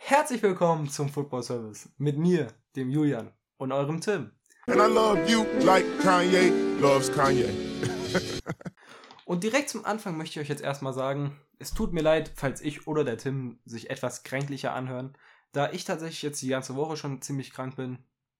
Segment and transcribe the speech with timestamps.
[0.00, 4.30] Herzlich willkommen zum Football Service mit mir, dem Julian und eurem Tim.
[4.66, 7.50] And I love you like Kanye loves Kanye.
[9.26, 12.62] Und direkt zum Anfang möchte ich euch jetzt erstmal sagen, es tut mir leid, falls
[12.62, 15.18] ich oder der Tim sich etwas kränklicher anhören,
[15.52, 17.98] da ich tatsächlich jetzt die ganze Woche schon ziemlich krank bin.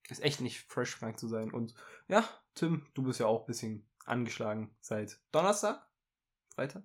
[0.08, 1.52] Ist echt nicht fresh krank zu sein.
[1.52, 1.74] Und
[2.06, 5.86] ja, Tim, du bist ja auch ein bisschen angeschlagen seit Donnerstag?
[6.54, 6.84] Freitag?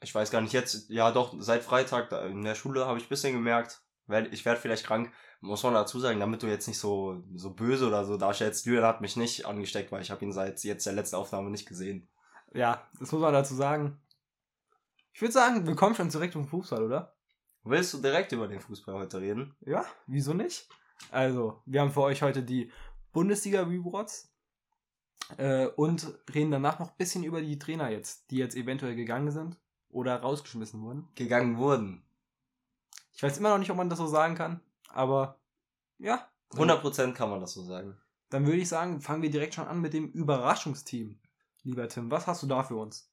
[0.00, 3.04] Ich weiß gar nicht jetzt, ja doch, seit Freitag da in der Schule habe ich
[3.04, 3.82] ein bisschen gemerkt,
[4.30, 5.12] ich werde vielleicht krank.
[5.40, 8.66] Muss man dazu sagen, damit du jetzt nicht so, so böse oder so darstellst.
[8.66, 11.68] Julian hat mich nicht angesteckt, weil ich habe ihn seit jetzt der letzten Aufnahme nicht
[11.68, 12.08] gesehen.
[12.52, 14.00] Ja, das muss man dazu sagen.
[15.12, 17.16] Ich würde sagen, wir kommen schon direkt zum Fußball, oder?
[17.64, 19.56] Willst du direkt über den Fußball heute reden?
[19.60, 20.68] Ja, wieso nicht?
[21.10, 22.70] Also, wir haben für euch heute die
[23.12, 24.32] Bundesliga-Rewards
[25.38, 29.30] äh, und reden danach noch ein bisschen über die Trainer jetzt, die jetzt eventuell gegangen
[29.30, 31.08] sind oder rausgeschmissen wurden.
[31.14, 32.05] Gegangen wurden.
[33.16, 35.40] Ich weiß immer noch nicht, ob man das so sagen kann, aber
[35.98, 36.28] ja.
[36.52, 37.98] 100% kann man das so sagen.
[38.28, 41.18] Dann würde ich sagen, fangen wir direkt schon an mit dem Überraschungsteam.
[41.62, 43.10] Lieber Tim, was hast du da für uns?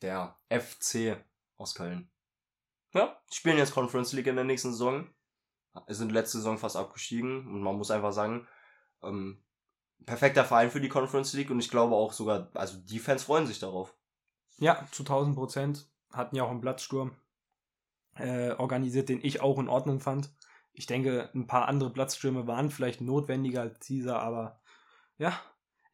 [0.00, 1.16] Der FC
[1.56, 2.08] aus Köln.
[2.94, 5.10] Ja, spielen jetzt Conference League in der nächsten Saison.
[5.88, 8.46] Sind letzte Saison fast abgestiegen und man muss einfach sagen,
[9.02, 9.42] ähm,
[10.06, 13.46] perfekter Verein für die Conference League und ich glaube auch sogar, also die Fans freuen
[13.46, 13.94] sich darauf.
[14.58, 15.90] Ja, zu 1000 Prozent.
[16.12, 17.16] Hatten ja auch einen Platzsturm
[18.18, 20.30] äh, organisiert, den ich auch in Ordnung fand.
[20.72, 24.60] Ich denke, ein paar andere Platzstürme waren vielleicht notwendiger als dieser, aber
[25.18, 25.38] ja,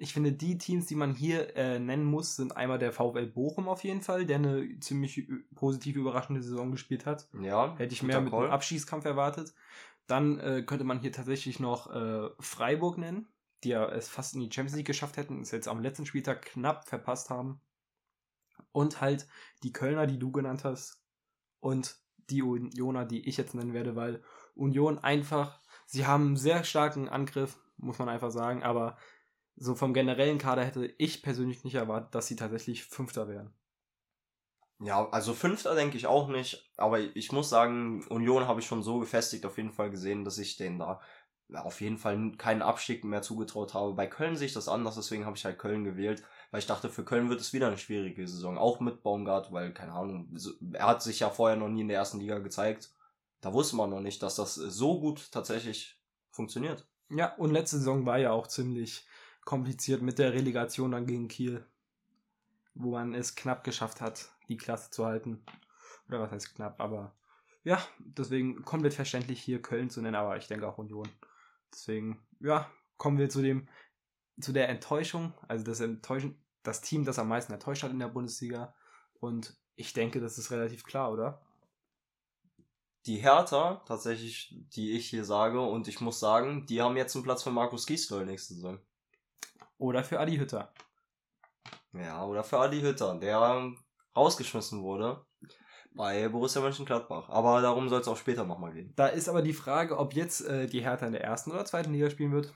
[0.03, 3.69] ich finde, die Teams, die man hier äh, nennen muss, sind einmal der VfL Bochum
[3.69, 7.29] auf jeden Fall, der eine ziemlich positiv überraschende Saison gespielt hat.
[7.41, 8.45] Ja, Hätte ich mehr mit Call.
[8.45, 9.55] einem Abschießkampf erwartet.
[10.09, 13.29] Dann äh, könnte man hier tatsächlich noch äh, Freiburg nennen,
[13.62, 16.42] die ja es fast in die Champions League geschafft hätten, es jetzt am letzten Spieltag
[16.42, 17.61] knapp verpasst haben.
[18.73, 19.29] Und halt
[19.62, 21.01] die Kölner, die du genannt hast.
[21.61, 21.97] Und
[22.31, 24.23] die Unioner, die ich jetzt nennen werde, weil
[24.55, 28.97] Union einfach, sie haben einen sehr starken Angriff, muss man einfach sagen, aber
[29.56, 33.52] so vom generellen Kader hätte ich persönlich nicht erwartet, dass sie tatsächlich Fünfter wären.
[34.80, 38.83] Ja, also Fünfter denke ich auch nicht, aber ich muss sagen, Union habe ich schon
[38.83, 41.01] so gefestigt auf jeden Fall gesehen, dass ich denen da
[41.55, 43.95] auf jeden Fall keinen Abstieg mehr zugetraut habe.
[43.95, 46.90] Bei Köln sehe ich das anders, deswegen habe ich halt Köln gewählt, weil ich dachte,
[46.90, 50.29] für Köln wird es wieder eine schwierige Saison, auch mit Baumgart, weil, keine Ahnung,
[50.74, 52.95] er hat sich ja vorher noch nie in der ersten Liga gezeigt.
[53.40, 55.98] Da wusste man noch nicht, dass das so gut tatsächlich
[56.30, 56.86] funktioniert.
[57.08, 59.07] Ja, und letzte Saison war ja auch ziemlich
[59.46, 61.64] kompliziert mit der Relegation dann gegen Kiel,
[62.74, 65.42] wo man es knapp geschafft hat, die Klasse zu halten.
[66.07, 67.14] Oder was heißt knapp, aber
[67.64, 71.08] ja, deswegen komplett verständlich hier Köln zu nennen, aber ich denke auch Union.
[71.73, 73.68] Deswegen, ja, kommen wir zu dem,
[74.41, 78.09] zu der Enttäuschung, also das Enttäuschen, das Team, das am meisten enttäuscht hat in der
[78.09, 78.75] Bundesliga.
[79.20, 81.43] Und ich denke, das ist relativ klar, oder?
[83.07, 87.25] Die Hertha, tatsächlich, die ich hier sage, und ich muss sagen, die haben jetzt einen
[87.25, 88.79] Platz für Markus Gisdol nächste Saison.
[89.79, 90.73] Oder für Adi Hütter.
[91.92, 93.73] Ja, oder für Adi Hütter, der
[94.15, 95.25] rausgeschmissen wurde
[95.95, 97.29] bei Borussia Mönchengladbach.
[97.29, 98.92] Aber darum soll es auch später nochmal gehen.
[98.97, 101.92] Da ist aber die Frage, ob jetzt äh, die Hertha in der ersten oder zweiten
[101.92, 102.53] Liga spielen wird.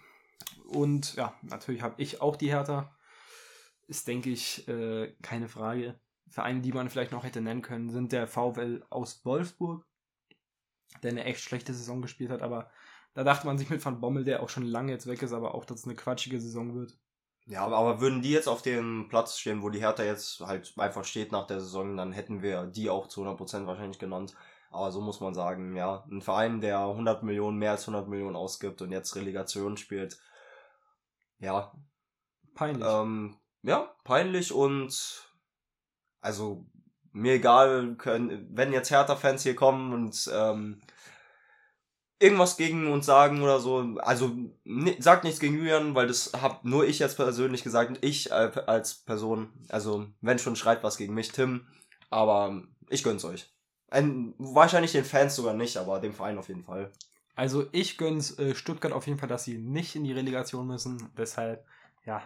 [0.68, 2.94] Und ja, natürlich habe ich auch die Hertha.
[3.86, 5.98] Ist, denke ich, äh, keine Frage.
[6.28, 9.86] Vereine, die man vielleicht noch hätte nennen können, sind der VfL aus Wolfsburg,
[11.02, 12.42] der eine echt schlechte Saison gespielt hat.
[12.42, 12.70] Aber
[13.14, 15.54] da dachte man sich mit Van Bommel, der auch schon lange jetzt weg ist, aber
[15.54, 16.98] auch, dass es eine quatschige Saison wird.
[17.46, 20.74] Ja, aber- aber würden die jetzt auf dem Platz stehen, wo die Hertha jetzt halt
[20.78, 24.34] einfach steht nach der Saison, dann hätten wir die auch zu 100% wahrscheinlich genannt.
[24.70, 28.36] Aber so muss man sagen, ja, ein Verein, der 100 Millionen, mehr als 100 Millionen
[28.36, 30.18] ausgibt und jetzt Relegation spielt,
[31.38, 31.72] ja,
[32.56, 32.88] Peinlich.
[32.88, 35.30] Ähm, ja, peinlich und
[36.20, 36.66] also
[37.12, 40.80] mir egal, können, wenn jetzt Hertha-Fans hier kommen und ähm,
[42.18, 44.34] irgendwas gegen uns sagen oder so, also
[44.64, 48.50] ni- sagt nichts gegen Julian, weil das hab nur ich jetzt persönlich gesagt, ich äh,
[48.66, 51.66] als Person, also wenn schon schreit was gegen mich, Tim,
[52.10, 53.54] aber ich gönn's euch.
[53.88, 56.92] Ein, wahrscheinlich den Fans sogar nicht, aber dem Verein auf jeden Fall.
[57.36, 61.10] Also ich gönn's äh, Stuttgart auf jeden Fall, dass sie nicht in die Relegation müssen.
[61.16, 61.64] Deshalb,
[62.04, 62.22] ja,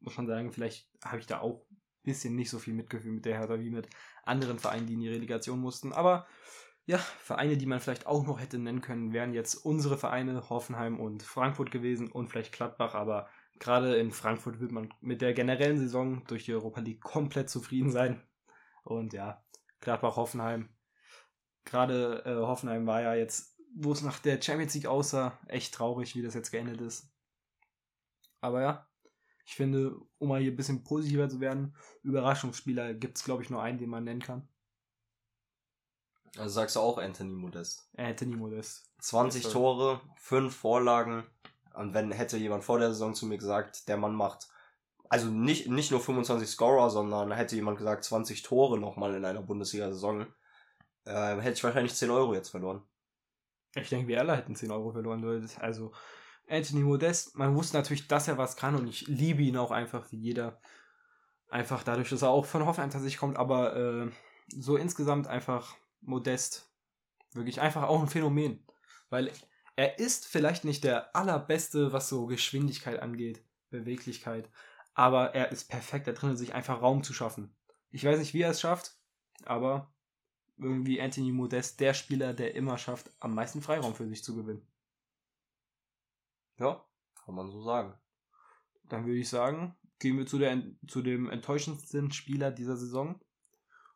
[0.00, 3.24] muss man sagen, vielleicht habe ich da auch ein bisschen nicht so viel Mitgefühl mit
[3.24, 3.88] der Hertha wie mit
[4.24, 5.92] anderen Vereinen, die in die Relegation mussten.
[5.92, 6.26] Aber
[6.86, 11.00] ja, Vereine, die man vielleicht auch noch hätte nennen können, wären jetzt unsere Vereine Hoffenheim
[11.00, 12.94] und Frankfurt gewesen und vielleicht Gladbach.
[12.94, 13.28] Aber
[13.58, 17.90] gerade in Frankfurt wird man mit der generellen Saison durch die Europa League komplett zufrieden
[17.90, 18.22] sein.
[18.82, 19.42] Und ja,
[19.84, 20.68] Gladbach, Hoffenheim.
[21.64, 26.14] Gerade äh, Hoffenheim war ja jetzt, wo es nach der Champions League aussah, echt traurig,
[26.14, 27.10] wie das jetzt geendet ist.
[28.40, 28.88] Aber ja,
[29.46, 33.50] ich finde, um mal hier ein bisschen positiver zu werden, Überraschungsspieler gibt es, glaube ich,
[33.50, 34.48] nur einen, den man nennen kann.
[36.36, 37.88] Also sagst du auch Anthony Modest.
[37.96, 38.90] Anthony Modest.
[39.00, 39.58] 20 Yes, sir.
[39.58, 41.24] Tore, 5 Vorlagen.
[41.74, 44.48] Und wenn hätte jemand vor der Saison zu mir gesagt, der Mann macht,
[45.08, 49.42] also nicht, nicht nur 25 Scorer, sondern hätte jemand gesagt 20 Tore nochmal in einer
[49.42, 50.26] Bundesliga-Saison,
[51.04, 52.82] äh, hätte ich wahrscheinlich 10 Euro jetzt verloren.
[53.74, 55.48] Ich denke, wir alle hätten 10 Euro verloren.
[55.60, 55.92] Also,
[56.48, 60.10] Anthony Modest, man wusste natürlich, dass er was kann und ich liebe ihn auch einfach
[60.12, 60.60] wie jeder.
[61.48, 64.10] Einfach dadurch, dass er auch von Hoffenheim tatsächlich kommt, aber äh,
[64.48, 66.70] so insgesamt einfach Modest.
[67.32, 68.64] Wirklich einfach auch ein Phänomen.
[69.10, 69.30] Weil
[69.76, 74.48] er ist vielleicht nicht der allerbeste, was so Geschwindigkeit angeht, Beweglichkeit,
[74.94, 77.54] aber er ist perfekt da drin, sich einfach Raum zu schaffen.
[77.90, 78.96] Ich weiß nicht, wie er es schafft,
[79.44, 79.92] aber
[80.56, 84.66] irgendwie Anthony Modest der Spieler, der immer schafft, am meisten Freiraum für sich zu gewinnen.
[86.58, 86.84] Ja,
[87.24, 87.94] kann man so sagen.
[88.84, 93.20] Dann würde ich sagen, gehen wir zu, der, zu dem enttäuschendsten Spieler dieser Saison.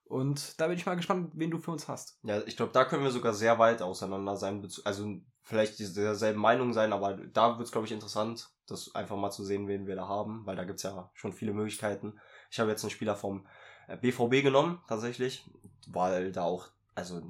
[0.05, 2.19] Und da bin ich mal gespannt, wen du für uns hast.
[2.23, 4.67] Ja, ich glaube, da können wir sogar sehr weit auseinander sein.
[4.85, 9.31] Also vielleicht derselben Meinung sein, aber da wird es, glaube ich, interessant, das einfach mal
[9.31, 12.21] zu sehen, wen wir da haben, weil da gibt's ja schon viele Möglichkeiten.
[12.51, 13.47] Ich habe jetzt einen Spieler vom
[13.87, 15.49] äh, BVB genommen, tatsächlich,
[15.87, 17.23] weil da auch, also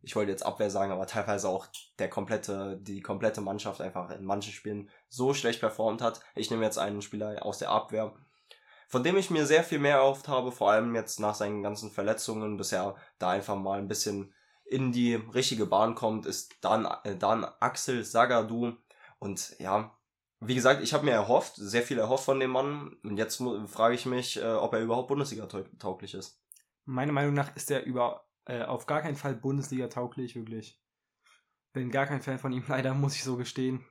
[0.00, 1.66] ich wollte jetzt Abwehr sagen, aber teilweise auch
[1.98, 6.20] der komplette, die komplette Mannschaft einfach in manchen Spielen so schlecht performt hat.
[6.36, 8.14] Ich nehme jetzt einen Spieler aus der Abwehr,
[8.86, 11.90] von dem ich mir sehr viel mehr erhofft habe, vor allem jetzt nach seinen ganzen
[11.90, 14.32] Verletzungen, bis er da einfach mal ein bisschen
[14.72, 18.72] in die richtige Bahn kommt, ist dann, äh, dann Axel Sagadou.
[19.18, 19.96] Und ja,
[20.40, 22.96] wie gesagt, ich habe mir erhofft, sehr viel erhofft von dem Mann.
[23.04, 26.40] Und jetzt frage ich mich, äh, ob er überhaupt Bundesliga-tauglich ist.
[26.84, 30.80] Meiner Meinung nach ist er über, äh, auf gar keinen Fall Bundesliga tauglich, wirklich.
[31.72, 33.84] Bin gar kein Fan von ihm, leider, muss ich so gestehen.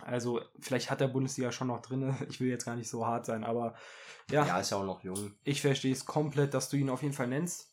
[0.00, 2.14] Also, vielleicht hat der Bundesliga schon noch drin.
[2.28, 3.74] Ich will jetzt gar nicht so hart sein, aber
[4.30, 5.34] ja, Ja, ist ja auch noch jung.
[5.44, 7.72] ich verstehe es komplett, dass du ihn auf jeden Fall nennst.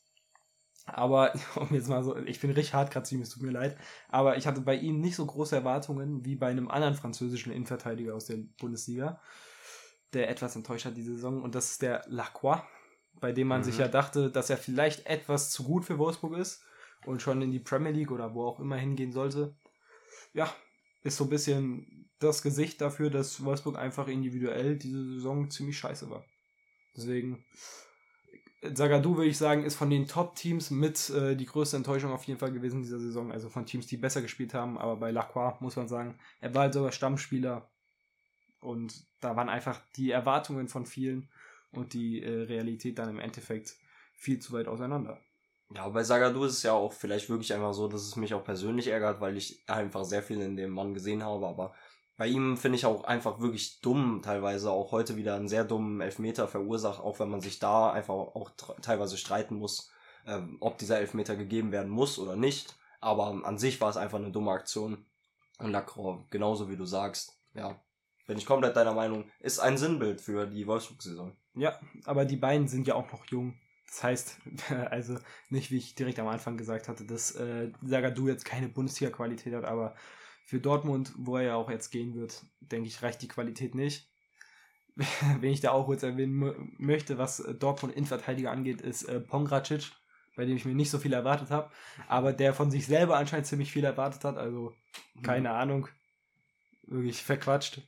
[0.85, 3.51] Aber, um jetzt mal so, ich bin richtig hart gerade zu ihm, es tut mir
[3.51, 3.77] leid.
[4.09, 8.15] Aber ich hatte bei ihm nicht so große Erwartungen wie bei einem anderen französischen Innenverteidiger
[8.15, 9.21] aus der Bundesliga,
[10.13, 11.41] der etwas enttäuscht hat diese Saison.
[11.41, 12.62] Und das ist der Lacroix,
[13.19, 13.65] bei dem man Mhm.
[13.65, 16.63] sich ja dachte, dass er vielleicht etwas zu gut für Wolfsburg ist
[17.06, 19.56] und schon in die Premier League oder wo auch immer hingehen sollte.
[20.33, 20.53] Ja,
[21.03, 26.09] ist so ein bisschen das Gesicht dafür, dass Wolfsburg einfach individuell diese Saison ziemlich scheiße
[26.09, 26.25] war.
[26.95, 27.44] Deswegen,
[28.74, 32.39] Zagadou würde ich sagen, ist von den Top-Teams mit äh, die größte Enttäuschung auf jeden
[32.39, 33.31] Fall gewesen dieser Saison.
[33.31, 34.77] Also von Teams, die besser gespielt haben.
[34.77, 37.69] Aber bei Lacroix muss man sagen, er war halt sogar Stammspieler.
[38.60, 41.30] Und da waren einfach die Erwartungen von vielen
[41.71, 43.75] und die äh, Realität dann im Endeffekt
[44.13, 45.19] viel zu weit auseinander.
[45.75, 48.44] Ja, bei Sagadou ist es ja auch vielleicht wirklich einfach so, dass es mich auch
[48.44, 51.74] persönlich ärgert, weil ich einfach sehr viel in dem Mann gesehen habe, aber
[52.18, 56.00] bei ihm finde ich auch einfach wirklich dumm, teilweise auch heute wieder einen sehr dummen
[56.01, 58.51] Elfmeter verursacht, auch wenn man sich da einfach auch
[58.81, 59.92] teilweise streiten muss,
[60.27, 62.75] ähm, ob dieser Elfmeter gegeben werden muss oder nicht.
[63.01, 65.06] Aber an sich war es einfach eine dumme Aktion.
[65.60, 67.81] Und Lacroix, genauso wie du sagst, ja,
[68.27, 71.36] bin ich komplett deiner Meinung, ist ein Sinnbild für die Wolfsburg-Saison.
[71.56, 73.59] Ja, aber die beiden sind ja auch noch jung.
[73.88, 74.38] Das heißt,
[74.89, 75.18] also
[75.50, 79.66] nicht wie ich direkt am Anfang gesagt hatte, dass äh, Zagadou jetzt keine Bundesliga-Qualität hat,
[79.66, 79.95] aber
[80.45, 84.10] für Dortmund, wo er ja auch jetzt gehen wird, denke ich, reicht die Qualität nicht.
[85.40, 89.19] Wen ich da auch kurz erwähnen mö- möchte, was äh, Dortmund Innenverteidiger angeht, ist äh,
[89.19, 89.92] Pongracic,
[90.36, 91.72] bei dem ich mir nicht so viel erwartet habe,
[92.07, 94.76] aber der von sich selber anscheinend ziemlich viel erwartet hat, also
[95.23, 95.88] keine Ahnung.
[96.83, 97.81] Wirklich verquatscht.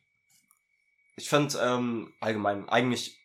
[1.17, 3.19] Ich finde ähm, allgemein eigentlich,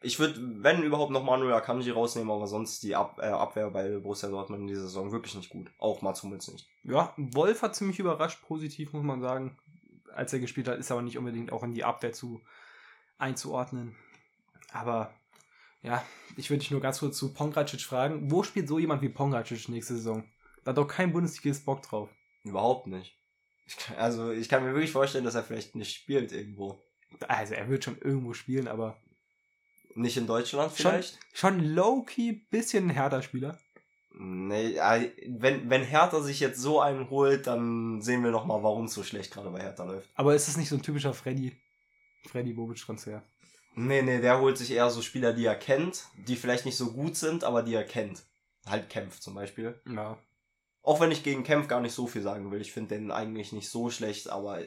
[0.00, 3.98] ich würde, wenn überhaupt noch Manuel Akanji rausnehmen, aber sonst die Ab äh, Abwehr bei
[3.98, 5.70] Borussia Dortmund in dieser Saison wirklich nicht gut.
[5.78, 6.68] Auch Mats Hummels nicht.
[6.84, 9.58] Ja, Wolf hat ziemlich überrascht, positiv muss man sagen.
[10.14, 12.40] Als er gespielt hat, ist aber nicht unbedingt auch in die Abwehr zu
[13.18, 13.96] einzuordnen.
[14.72, 15.12] Aber
[15.82, 16.04] ja,
[16.36, 18.30] ich würde dich nur ganz kurz zu Pongracic fragen.
[18.30, 20.24] Wo spielt so jemand wie Pongracic nächste Saison?
[20.64, 22.08] Da hat doch kein Bundesligist Bock drauf.
[22.44, 23.16] Überhaupt nicht.
[23.66, 26.80] Ich kann, also ich kann mir wirklich vorstellen, dass er vielleicht nicht spielt irgendwo.
[27.26, 29.00] Also er wird schon irgendwo spielen, aber
[29.98, 31.18] Nicht in Deutschland Schon- vielleicht?
[31.32, 33.58] schon low-key bisschen ein härter Spieler.
[34.20, 38.62] Nee, äh, wenn, wenn Hertha sich jetzt so einen holt, dann sehen wir noch mal,
[38.62, 40.08] warum es so schlecht gerade bei Hertha läuft.
[40.14, 41.56] Aber ist es nicht so ein typischer Freddy,
[42.28, 43.22] Freddy Bobic-Transfer?
[43.74, 46.92] Nee, nee, der holt sich eher so Spieler, die er kennt, die vielleicht nicht so
[46.92, 48.24] gut sind, aber die er kennt.
[48.66, 49.80] Halt Kempf zum Beispiel.
[49.88, 50.18] Ja.
[50.82, 52.60] Auch wenn ich gegen Kempf gar nicht so viel sagen will.
[52.60, 54.60] Ich finde den eigentlich nicht so schlecht, aber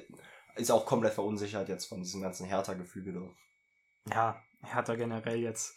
[0.56, 3.30] ist auch komplett verunsichert jetzt von diesem ganzen Hertha-Gefüge.
[4.10, 5.76] ja, Hertha generell jetzt.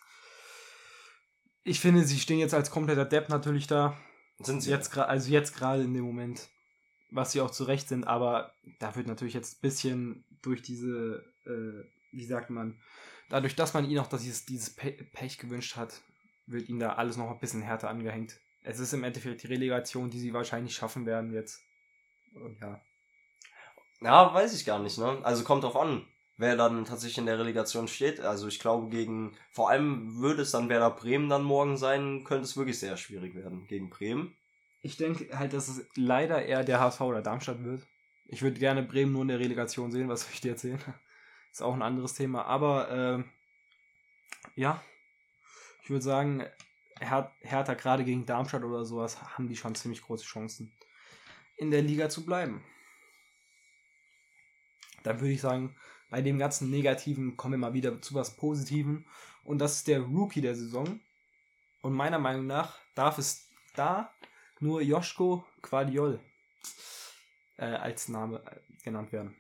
[1.62, 3.96] Ich finde, sie stehen jetzt als kompletter Depp natürlich da.
[4.38, 6.48] Sind sie Jetzt also jetzt gerade in dem Moment,
[7.10, 11.24] was sie auch zu Recht sind, aber da wird natürlich jetzt ein bisschen durch diese,
[11.46, 12.80] äh, wie sagt man,
[13.30, 16.02] dadurch, dass man ihnen auch dieses, dieses Pe Pech gewünscht hat,
[16.46, 20.10] wird ihnen da alles noch ein bisschen härter angehängt es ist im Endeffekt die Relegation,
[20.10, 21.62] die sie wahrscheinlich schaffen werden jetzt.
[22.34, 22.80] Und ja.
[24.00, 25.20] Ja, weiß ich gar nicht, ne?
[25.22, 28.20] Also kommt drauf an, wer dann tatsächlich in der Relegation steht.
[28.20, 32.44] Also ich glaube gegen, vor allem würde es dann Werder Bremen dann morgen sein, könnte
[32.44, 34.36] es wirklich sehr schwierig werden gegen Bremen.
[34.82, 37.86] Ich denke halt, dass es leider eher der HSV oder Darmstadt wird.
[38.26, 40.80] Ich würde gerne Bremen nur in der Relegation sehen, was soll ich dir erzählen?
[41.52, 42.44] Ist auch ein anderes Thema.
[42.46, 44.82] Aber äh, ja,
[45.82, 46.44] ich würde sagen,
[47.00, 50.72] Her Hertha gerade gegen Darmstadt oder sowas haben die schon ziemlich große Chancen,
[51.56, 52.62] in der Liga zu bleiben.
[55.02, 55.76] Dann würde ich sagen,
[56.14, 59.04] bei dem ganzen Negativen kommen wir mal wieder zu was Positiven.
[59.42, 61.00] Und das ist der Rookie der Saison.
[61.82, 64.12] Und meiner Meinung nach darf es da
[64.60, 66.20] nur Joschko Quadiol
[67.56, 69.34] äh, als Name äh, genannt werden.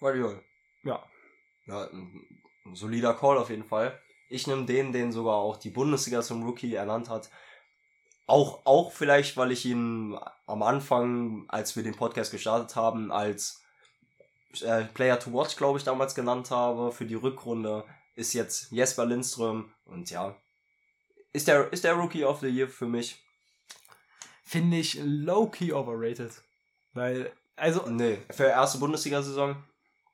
[0.00, 0.42] Guardiol.
[0.82, 1.04] Ja.
[1.66, 2.26] Ja, ein,
[2.64, 4.00] ein solider Call auf jeden Fall.
[4.30, 7.28] Ich nehme den, den sogar auch die Bundesliga zum Rookie ernannt hat.
[8.26, 13.62] Auch, auch vielleicht, weil ich ihn am Anfang, als wir den Podcast gestartet haben, als
[14.60, 19.06] äh, Player to Watch, glaube ich, damals genannt habe für die Rückrunde, ist jetzt Jesper
[19.06, 20.36] Lindström und ja,
[21.32, 23.18] ist der, ist der Rookie of the Year für mich.
[24.44, 26.30] Finde ich low-key overrated.
[26.92, 29.56] Weil, also, Nee, für erste Bundesliga-Saison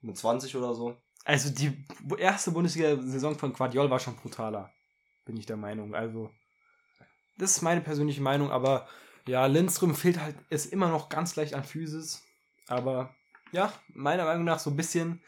[0.01, 0.97] mit 20 oder so.
[1.25, 1.85] also die
[2.19, 4.73] erste Bundesliga-Saison von Quadiol war schon brutaler.
[5.25, 5.95] Bin ich der Meinung.
[5.95, 6.31] Also,
[7.37, 8.87] das ist meine persönliche Meinung, aber
[9.27, 12.23] ja, Lindström fehlt halt, ist immer noch ganz leicht an Physis.
[12.69, 13.15] Aber
[13.53, 15.23] ja, meiner Meinung nach so ein bisschen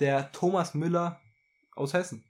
[0.00, 1.20] der Thomas Müller
[1.74, 2.24] aus Hessen.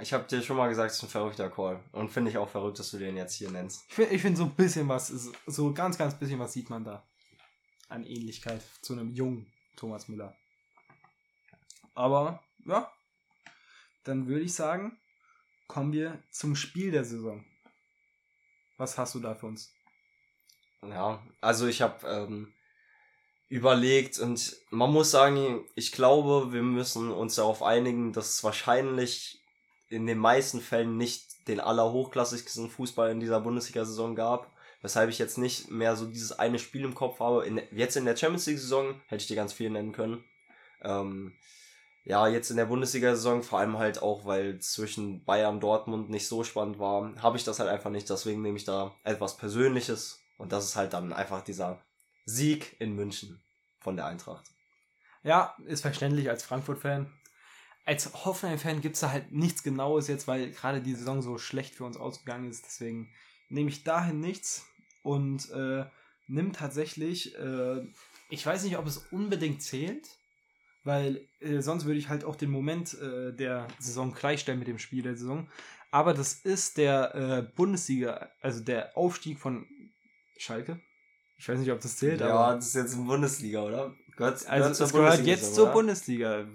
[0.00, 1.82] Ich habe dir schon mal gesagt, es ist ein verrückter Call.
[1.92, 3.84] Und finde ich auch verrückt, dass du den jetzt hier nennst.
[3.88, 5.08] Ich finde ich find so ein bisschen was,
[5.46, 7.06] so ganz, ganz bisschen was sieht man da
[7.88, 10.34] an Ähnlichkeit zu einem jungen Thomas Müller.
[11.94, 12.90] Aber ja,
[14.04, 14.98] dann würde ich sagen,
[15.66, 17.44] kommen wir zum Spiel der Saison.
[18.78, 19.74] Was hast du da für uns?
[20.82, 22.52] Ja, also ich habe ähm,
[23.52, 29.42] überlegt und man muss sagen, ich glaube, wir müssen uns darauf einigen, dass es wahrscheinlich
[29.90, 34.50] in den meisten Fällen nicht den allerhochklassigsten Fußball in dieser Bundesliga-Saison gab.
[34.80, 37.44] Weshalb ich jetzt nicht mehr so dieses eine Spiel im Kopf habe.
[37.44, 40.24] In, jetzt in der Champions League-Saison hätte ich dir ganz viel nennen können.
[40.80, 41.34] Ähm,
[42.06, 46.26] ja, jetzt in der Bundesliga-Saison, vor allem halt auch, weil zwischen Bayern und Dortmund nicht
[46.26, 48.08] so spannend war, habe ich das halt einfach nicht.
[48.08, 50.22] Deswegen nehme ich da etwas Persönliches.
[50.38, 51.82] Und das ist halt dann einfach dieser
[52.24, 53.42] Sieg in München
[53.80, 54.46] von der Eintracht.
[55.22, 57.12] Ja, ist verständlich als Frankfurt-Fan.
[57.84, 61.74] Als Hoffenheim-Fan gibt es da halt nichts Genaues jetzt, weil gerade die Saison so schlecht
[61.74, 62.64] für uns ausgegangen ist.
[62.64, 63.12] Deswegen
[63.48, 64.66] nehme ich dahin nichts
[65.02, 65.84] und äh,
[66.28, 67.82] nimm tatsächlich, äh,
[68.30, 70.08] ich weiß nicht, ob es unbedingt zählt,
[70.84, 74.78] weil äh, sonst würde ich halt auch den Moment äh, der Saison gleichstellen mit dem
[74.78, 75.48] Spiel der Saison.
[75.90, 79.66] Aber das ist der äh, Bundesliga, also der Aufstieg von
[80.38, 80.80] Schalke.
[81.36, 83.96] Ich weiß nicht, ob das zählt, ja, aber das ist jetzt in Bundesliga, oder?
[84.16, 85.72] Gehört, also es gehört Bundesliga jetzt so, zur oder?
[85.72, 86.46] Bundesliga.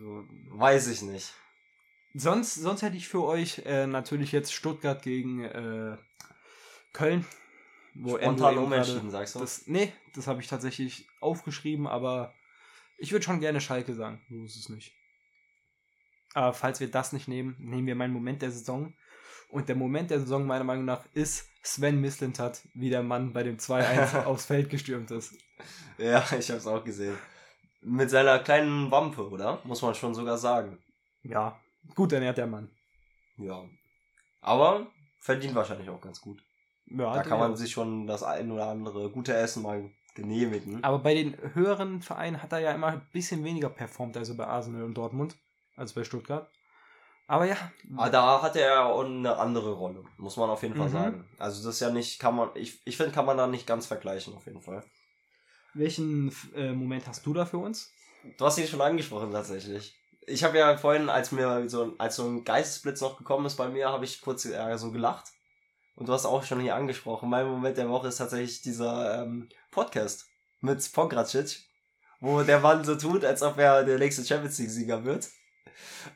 [0.52, 1.34] Weiß ich nicht.
[2.14, 5.98] Sonst, sonst hätte ich für euch äh, natürlich jetzt Stuttgart gegen äh,
[6.94, 7.26] Köln.
[7.94, 9.40] Wo Spontan umentschieden, sagst du?
[9.40, 12.34] Das, nee, das habe ich tatsächlich aufgeschrieben, aber
[12.98, 14.22] ich würde schon gerne Schalke sagen.
[14.30, 14.94] So ist es nicht.
[16.34, 18.94] Aber falls wir das nicht nehmen, nehmen wir meinen Moment der Saison.
[19.50, 23.44] Und der Moment der Saison meiner Meinung nach ist Sven Mislintat, wie der Mann bei
[23.44, 25.36] dem 2-1 aufs Feld gestürmt ist.
[25.98, 27.18] Ja, ich habe es auch gesehen.
[27.82, 29.60] Mit seiner kleinen Wampe, oder?
[29.66, 30.80] Muss man schon sogar sagen.
[31.24, 31.60] Ja,
[31.94, 32.70] gut ernährt der Mann.
[33.38, 33.66] Ja.
[34.42, 34.88] Aber
[35.20, 36.42] verdient wahrscheinlich auch ganz gut.
[36.86, 40.84] Ja, da kann man sich schon das ein oder andere gute Essen mal genehmigen.
[40.84, 44.48] Aber bei den höheren Vereinen hat er ja immer ein bisschen weniger performt, also bei
[44.48, 45.36] Arsenal und Dortmund,
[45.76, 46.50] als bei Stuttgart.
[47.30, 47.58] Aber ja,
[47.94, 50.94] Aber Ah, da hat er auch eine andere Rolle, muss man auf jeden Fall Mhm.
[50.94, 51.30] sagen.
[51.38, 53.86] Also das ist ja nicht, kann man, ich, ich finde, kann man da nicht ganz
[53.86, 54.84] vergleichen, auf jeden Fall.
[55.74, 57.92] welchen äh, Moment hast du da für uns?
[58.38, 59.96] Du hast ihn schon angesprochen tatsächlich.
[60.26, 63.68] Ich habe ja vorhin, als mir so, als so ein Geistesblitz noch gekommen ist bei
[63.70, 65.26] mir, habe ich kurz äh, so gelacht.
[65.96, 67.30] Und du hast auch schon hier angesprochen.
[67.30, 70.26] Mein Moment der Woche ist tatsächlich dieser ähm, Podcast
[70.62, 71.60] mit Pokracic,
[72.20, 75.28] wo der Mann so tut, als ob er der nächste Champions League-Sieger wird.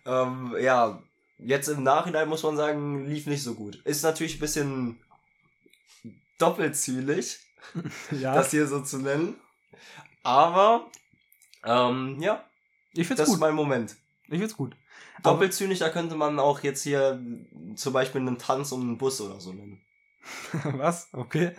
[0.06, 1.02] Ähm, ja,
[1.38, 3.76] jetzt im Nachhinein muss man sagen, lief nicht so gut.
[3.84, 5.00] Ist natürlich ein bisschen
[6.38, 7.40] doppelzügig,
[8.12, 9.36] Ja, das hier so zu nennen.
[10.24, 10.88] Aber,
[11.64, 12.44] ähm, ja,
[12.94, 13.36] ich find's das gut.
[13.36, 13.96] ist mein Moment.
[14.28, 14.76] Ich find's gut.
[15.24, 17.22] Doppelzügig, da könnte man auch jetzt hier
[17.76, 19.82] zum Beispiel einen Tanz um einen Bus oder so nennen.
[20.64, 21.10] was?
[21.14, 21.56] Okay.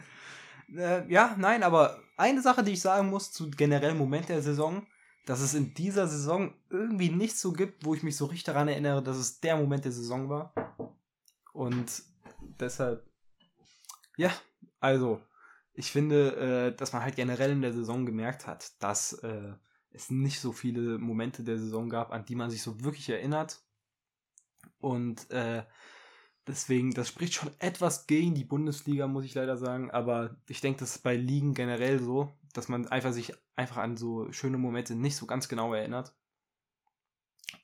[0.75, 4.87] Äh, ja, nein, aber eine Sache, die ich sagen muss zu generell Moment der Saison,
[5.27, 8.69] dass es in dieser Saison irgendwie nichts so gibt, wo ich mich so richtig daran
[8.69, 10.53] erinnere, dass es der Moment der Saison war.
[11.53, 12.03] Und
[12.59, 13.07] deshalb
[14.17, 14.33] Ja,
[14.81, 15.21] also,
[15.75, 16.37] ich finde,
[16.73, 19.53] äh, dass man halt generell in der Saison gemerkt hat, dass äh,
[19.91, 23.63] es nicht so viele Momente der Saison gab, an die man sich so wirklich erinnert.
[24.79, 25.65] Und äh,
[26.47, 29.91] deswegen, das spricht schon etwas gegen die Bundesliga, muss ich leider sagen.
[29.91, 33.97] Aber ich denke, das ist bei Ligen generell so, dass man einfach sich einfach an
[33.97, 36.15] so schöne Momente nicht so ganz genau erinnert.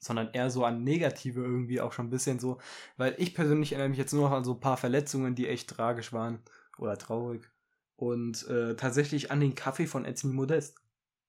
[0.01, 2.59] Sondern eher so an negative irgendwie auch schon ein bisschen so.
[2.97, 5.71] Weil ich persönlich erinnere mich jetzt nur noch an so ein paar Verletzungen, die echt
[5.71, 6.43] tragisch waren
[6.79, 7.51] oder traurig.
[7.97, 10.77] Und äh, tatsächlich an den Kaffee von Anthony Modest.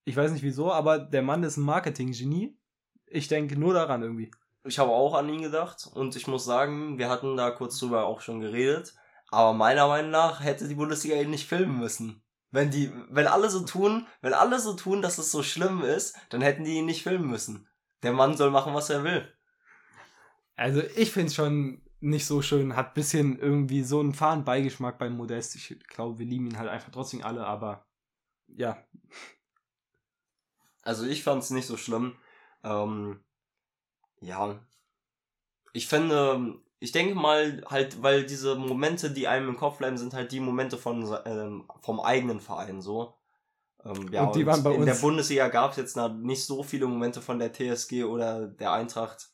[0.05, 2.57] Ich weiß nicht wieso, aber der Mann ist ein Marketing-Genie.
[3.07, 4.31] Ich denke nur daran irgendwie.
[4.65, 8.05] Ich habe auch an ihn gedacht und ich muss sagen, wir hatten da kurz drüber
[8.05, 8.93] auch schon geredet.
[9.31, 12.21] Aber meiner Meinung nach hätte die Bundesliga ihn nicht filmen müssen.
[12.51, 16.15] Wenn die, wenn alle so tun, wenn alle so tun, dass es so schlimm ist,
[16.29, 17.67] dann hätten die ihn nicht filmen müssen.
[18.01, 19.31] Der Mann soll machen, was er will.
[20.55, 24.97] Also ich finde es schon nicht so schön, hat bisschen irgendwie so einen fahren Beigeschmack
[24.97, 25.55] beim Modest.
[25.55, 27.85] Ich glaube, wir lieben ihn halt einfach trotzdem alle, aber
[28.47, 28.83] ja.
[30.81, 32.15] Also ich fand es nicht so schlimm.
[32.63, 33.19] Ähm,
[34.21, 34.59] ja.
[35.73, 40.13] Ich finde, ich denke mal, halt, weil diese Momente, die einem im Kopf bleiben, sind
[40.13, 43.15] halt die Momente von, ähm, vom eigenen Verein so.
[43.83, 46.63] Ähm, ja, Und die waren bei in der uns- Bundesliga gab es jetzt nicht so
[46.63, 49.29] viele Momente von der TSG oder der Eintracht.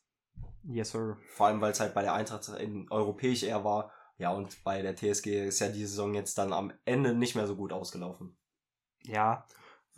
[0.64, 1.18] Yes, sir.
[1.36, 3.92] Vor allem, weil es halt bei der Eintracht in europäisch eher war.
[4.18, 7.48] Ja, und bei der TSG ist ja die Saison jetzt dann am Ende nicht mehr
[7.48, 8.36] so gut ausgelaufen.
[9.04, 9.46] Ja.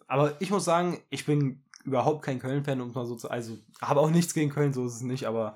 [0.08, 3.30] Aber ich muss sagen, ich bin überhaupt kein Köln-Fan, um es mal so zu.
[3.30, 5.56] Also, habe auch nichts gegen Köln, so ist es nicht, aber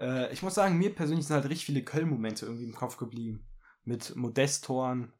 [0.00, 3.46] äh, ich muss sagen, mir persönlich sind halt richtig viele Köln-Momente irgendwie im Kopf geblieben.
[3.84, 5.12] Mit Modest-Toren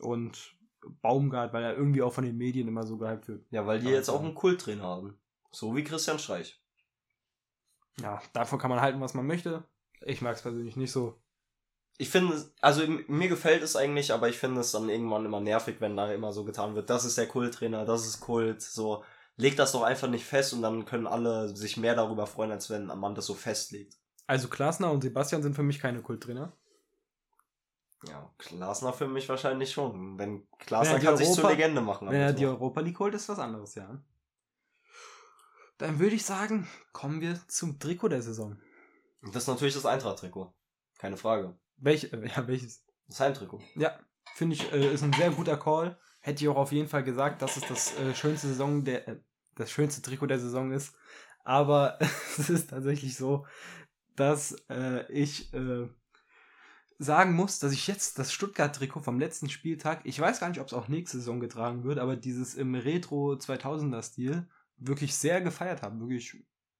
[0.00, 0.56] und
[1.02, 3.44] Baumgart, weil er irgendwie auch von den Medien immer so gehypt wird.
[3.50, 5.18] Ja, weil die Ja, jetzt auch einen Kulttrainer haben.
[5.52, 6.60] So wie Christian Streich.
[8.00, 9.64] Ja, davon kann man halten, was man möchte.
[10.02, 11.20] Ich mag es persönlich nicht so.
[11.98, 15.40] Ich finde, es- also mir gefällt es eigentlich, aber ich finde es dann irgendwann immer
[15.40, 19.04] nervig, wenn da immer so getan wird, das ist der Kulttrainer, das ist Kult, so.
[19.36, 22.70] Leg das doch einfach nicht fest und dann können alle sich mehr darüber freuen, als
[22.70, 23.96] wenn man das so festlegt.
[24.30, 26.52] Also Klasner und Sebastian sind für mich keine Kulttrainer.
[28.06, 30.20] Ja, Glasner für mich wahrscheinlich schon.
[30.20, 32.08] Wenn er die kann sich zur Europa- Legende machen.
[32.08, 32.48] Wenn er die zu.
[32.48, 34.00] Europa League holt, ist was anderes, ja.
[35.78, 38.56] Dann würde ich sagen, kommen wir zum Trikot der Saison.
[39.20, 40.54] das ist natürlich das Eintracht-Trikot.
[40.98, 41.58] Keine Frage.
[41.78, 42.84] Welch, äh, ja, welches?
[43.08, 43.60] Das Heimtrikot.
[43.74, 43.98] Ja,
[44.36, 45.98] finde ich, äh, ist ein sehr guter Call.
[46.20, 49.20] Hätte ich auch auf jeden Fall gesagt, dass es das äh, schönste Saison der, äh,
[49.56, 50.94] das schönste Trikot der Saison ist.
[51.42, 51.98] Aber
[52.38, 53.44] es ist tatsächlich so,
[54.20, 55.88] dass äh, ich äh,
[56.98, 60.66] sagen muss, dass ich jetzt das Stuttgart-Trikot vom letzten Spieltag, ich weiß gar nicht, ob
[60.66, 65.98] es auch nächste Saison getragen wird, aber dieses im Retro 2000er-Stil wirklich sehr gefeiert habe.
[66.00, 66.36] Wirklich,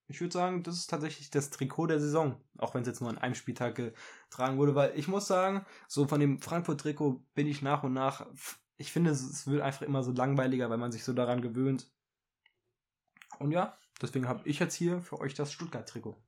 [0.08, 2.38] ich würde sagen, das ist tatsächlich das Trikot der Saison.
[2.58, 6.06] Auch wenn es jetzt nur an einem Spieltag getragen wurde, weil ich muss sagen, so
[6.06, 8.26] von dem Frankfurt-Trikot bin ich nach und nach,
[8.76, 11.90] ich finde, es, es wird einfach immer so langweiliger, weil man sich so daran gewöhnt.
[13.38, 16.22] Und ja, deswegen habe ich jetzt hier für euch das Stuttgart-Trikot.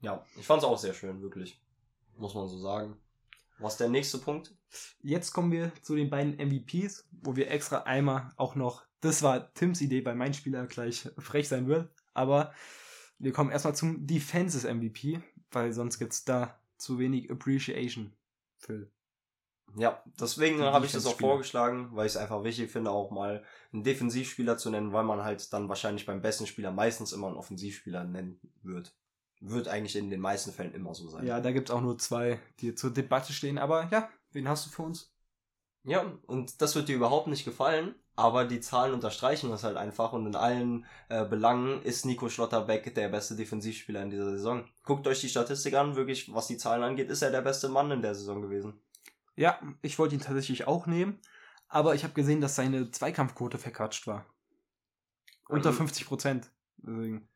[0.00, 1.60] Ja, ich fand's auch sehr schön, wirklich.
[2.16, 2.96] Muss man so sagen.
[3.58, 4.54] Was ist der nächste Punkt?
[5.00, 9.52] Jetzt kommen wir zu den beiden MVPs, wo wir extra einmal auch noch, das war
[9.54, 12.52] Tims Idee, bei meinem Spieler gleich frech sein wird, aber
[13.18, 18.12] wir kommen erstmal zum Defenses MVP, weil sonst gibt's da zu wenig Appreciation
[18.58, 18.90] für.
[19.78, 23.44] Ja, deswegen habe ich das auch vorgeschlagen, weil ich es einfach wichtig finde, auch mal
[23.72, 27.36] einen Defensivspieler zu nennen, weil man halt dann wahrscheinlich beim besten Spieler meistens immer einen
[27.36, 28.94] Offensivspieler nennen wird.
[29.40, 31.26] Wird eigentlich in den meisten Fällen immer so sein.
[31.26, 34.70] Ja, da gibt's auch nur zwei, die zur Debatte stehen, aber ja, wen hast du
[34.70, 35.12] für uns?
[35.84, 40.12] Ja, und das wird dir überhaupt nicht gefallen, aber die Zahlen unterstreichen das halt einfach
[40.12, 44.64] und in allen äh, Belangen ist Nico Schlotterbeck der beste Defensivspieler in dieser Saison.
[44.82, 47.90] Guckt euch die Statistik an, wirklich, was die Zahlen angeht, ist er der beste Mann
[47.92, 48.80] in der Saison gewesen.
[49.36, 51.20] Ja, ich wollte ihn tatsächlich auch nehmen,
[51.68, 54.24] aber ich habe gesehen, dass seine Zweikampfquote verquatscht war.
[55.48, 55.76] Unter Mhm.
[55.76, 56.50] 50 Prozent.
[56.78, 57.28] Deswegen.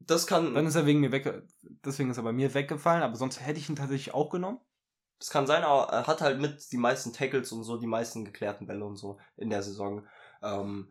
[0.00, 1.42] Das kann, Dann ist er wegen mir weg,
[1.84, 4.58] deswegen ist er bei mir weggefallen, aber sonst hätte ich ihn tatsächlich auch genommen.
[5.18, 8.24] Das kann sein, aber er hat halt mit die meisten Tackles und so, die meisten
[8.24, 10.06] geklärten Bälle und so in der Saison.
[10.42, 10.90] Ähm,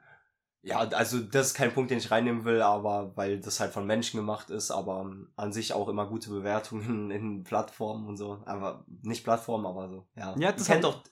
[0.61, 3.87] ja, also das ist kein Punkt, den ich reinnehmen will, aber weil das halt von
[3.87, 8.43] Menschen gemacht ist, aber ähm, an sich auch immer gute Bewertungen in Plattformen und so.
[8.45, 10.07] Aber nicht Plattformen, aber so.
[10.15, 11.03] Ja, Ja, ihr das kennt hab- doch,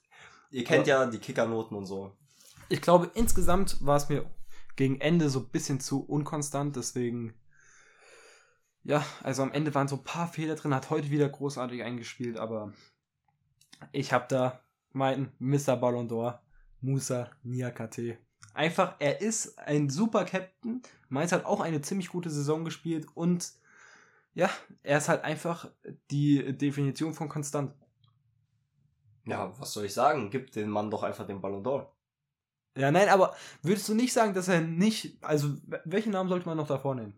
[0.52, 2.16] ihr kennt ja die Kickernoten und so.
[2.70, 4.30] Ich glaube, insgesamt war es mir
[4.76, 7.34] gegen Ende so ein bisschen zu unkonstant, deswegen.
[8.88, 12.38] Ja, also am Ende waren so ein paar Fehler drin, hat heute wieder großartig eingespielt,
[12.38, 12.72] aber
[13.92, 14.62] ich habe da
[14.94, 15.76] meinen Mr.
[15.76, 16.40] Ballon d'Or,
[16.80, 18.18] Musa Niakate.
[18.54, 20.82] Einfach, er ist ein super Captain.
[21.10, 23.52] Mainz hat auch eine ziemlich gute Saison gespielt und
[24.34, 24.50] ja,
[24.84, 25.70] er ist halt einfach
[26.10, 27.74] die Definition von konstant.
[29.26, 30.30] Ja, was soll ich sagen?
[30.30, 31.88] Gib den Mann doch einfach den Ballon d'Or.
[32.78, 35.22] Ja, nein, aber würdest du nicht sagen, dass er nicht.
[35.22, 37.16] Also, welchen Namen sollte man noch davor nehmen?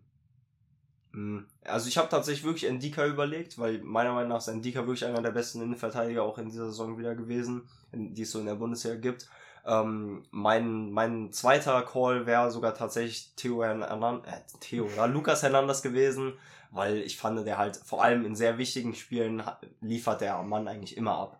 [1.12, 5.04] Hm, Also ich habe tatsächlich wirklich Ndika überlegt, weil meiner Meinung nach ist Ndika wirklich
[5.04, 8.54] einer der besten Innenverteidiger auch in dieser Saison wieder gewesen, die es so in der
[8.54, 9.28] Bundesliga gibt.
[9.66, 15.82] Ähm, mein, mein zweiter Call wäre sogar tatsächlich Theo Hernandez, äh, Theo, ja, Lukas Hernandez
[15.82, 16.34] gewesen,
[16.70, 19.42] weil ich fand, der halt vor allem in sehr wichtigen Spielen
[19.80, 21.39] liefert der Mann eigentlich immer ab.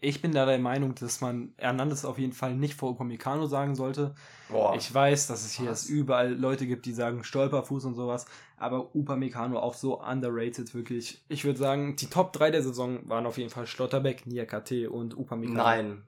[0.00, 3.74] Ich bin da der Meinung, dass man Hernandez auf jeden Fall nicht vor Upamecano sagen
[3.74, 4.14] sollte.
[4.48, 5.86] Boah, Ich weiß, dass es hier Was?
[5.86, 8.26] überall Leute gibt, die sagen Stolperfuß und sowas,
[8.58, 11.22] aber Upamecano auch so underrated, wirklich.
[11.28, 15.16] Ich würde sagen, die Top 3 der Saison waren auf jeden Fall Schlotterbeck, Niakate und
[15.16, 15.56] Upamecano.
[15.62, 16.02] Nein.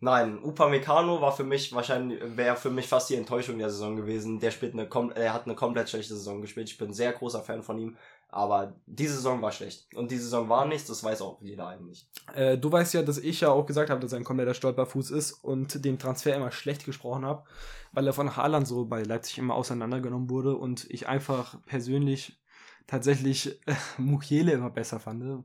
[0.00, 4.38] Nein, Upamecano war für mich wahrscheinlich, wäre für mich fast die Enttäuschung der Saison gewesen.
[4.38, 6.68] Der spielt eine, er hat eine komplett schlechte Saison gespielt.
[6.68, 7.96] Ich bin ein sehr großer Fan von ihm.
[8.34, 9.94] Aber diese Saison war schlecht.
[9.94, 12.10] Und die Saison war nichts, das weiß auch jeder eigentlich.
[12.34, 15.12] Äh, du weißt ja, dass ich ja auch gesagt habe, dass er ein kompletter Stolperfuß
[15.12, 17.44] ist und den Transfer immer schlecht gesprochen habe,
[17.92, 22.42] weil er von Haaland so bei Leipzig immer auseinandergenommen wurde und ich einfach persönlich
[22.88, 25.44] tatsächlich äh, Mukiele immer besser fand.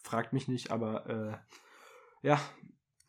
[0.00, 1.36] Fragt mich nicht, aber äh,
[2.22, 2.40] ja,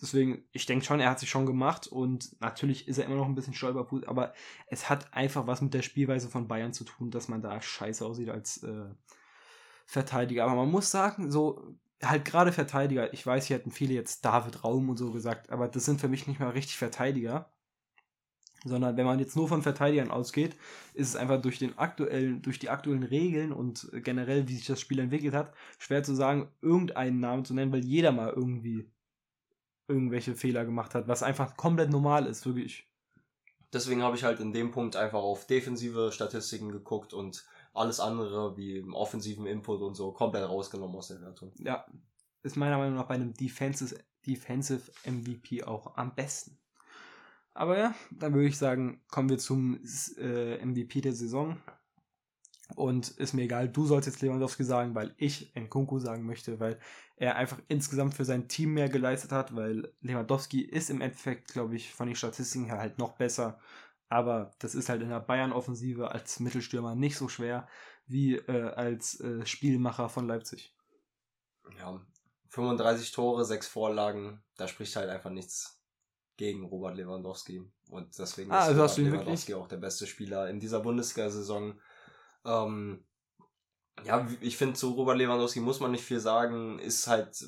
[0.02, 3.28] deswegen, ich denke schon, er hat sich schon gemacht und natürlich ist er immer noch
[3.28, 4.34] ein bisschen Stolperfuß, aber
[4.68, 8.06] es hat einfach was mit der Spielweise von Bayern zu tun, dass man da scheiße
[8.06, 8.90] aussieht als äh,
[9.86, 10.46] Verteidiger.
[10.46, 14.64] Aber man muss sagen, so halt gerade Verteidiger, ich weiß, hier hätten viele jetzt David
[14.64, 17.52] Raum und so gesagt, aber das sind für mich nicht mal richtig Verteidiger.
[18.64, 20.56] Sondern wenn man jetzt nur von Verteidigern ausgeht,
[20.94, 24.80] ist es einfach durch den aktuellen, durch die aktuellen Regeln und generell, wie sich das
[24.80, 28.88] Spiel entwickelt hat, schwer zu sagen, irgendeinen Namen zu nennen, weil jeder mal irgendwie
[29.92, 32.88] irgendwelche Fehler gemacht hat, was einfach komplett normal ist, wirklich.
[33.74, 38.58] Deswegen habe ich halt in dem Punkt einfach auf defensive Statistiken geguckt und alles andere
[38.58, 41.54] wie im offensiven Input und so komplett rausgenommen aus der Wertung.
[41.58, 41.86] Ja,
[42.44, 46.58] ist meiner Meinung nach bei einem Defensive, Defensive MVP auch am besten.
[47.54, 49.80] Aber ja, dann würde ich sagen, kommen wir zum
[50.18, 51.58] äh, MVP der Saison.
[52.76, 56.80] Und ist mir egal, du sollst jetzt Lewandowski sagen, weil ich Nkunku sagen möchte, weil
[57.16, 61.76] er einfach insgesamt für sein Team mehr geleistet hat, weil Lewandowski ist im Endeffekt, glaube
[61.76, 63.60] ich, von den Statistiken her halt noch besser.
[64.10, 67.68] Aber das ist halt in der Bayern-Offensive als Mittelstürmer nicht so schwer
[68.08, 70.76] wie äh, als äh, Spielmacher von Leipzig.
[71.78, 72.02] Ja,
[72.50, 75.82] 35 Tore, 6 Vorlagen, da spricht halt einfach nichts
[76.36, 77.62] gegen Robert Lewandowski.
[77.90, 81.80] Und deswegen Ah, ist also Robert Lewandowski auch der beste Spieler in dieser Bundesliga-Saison.
[82.46, 83.04] Ähm,
[84.04, 86.80] ja, ich finde, zu Robert Lewandowski muss man nicht viel sagen.
[86.80, 87.46] Ist halt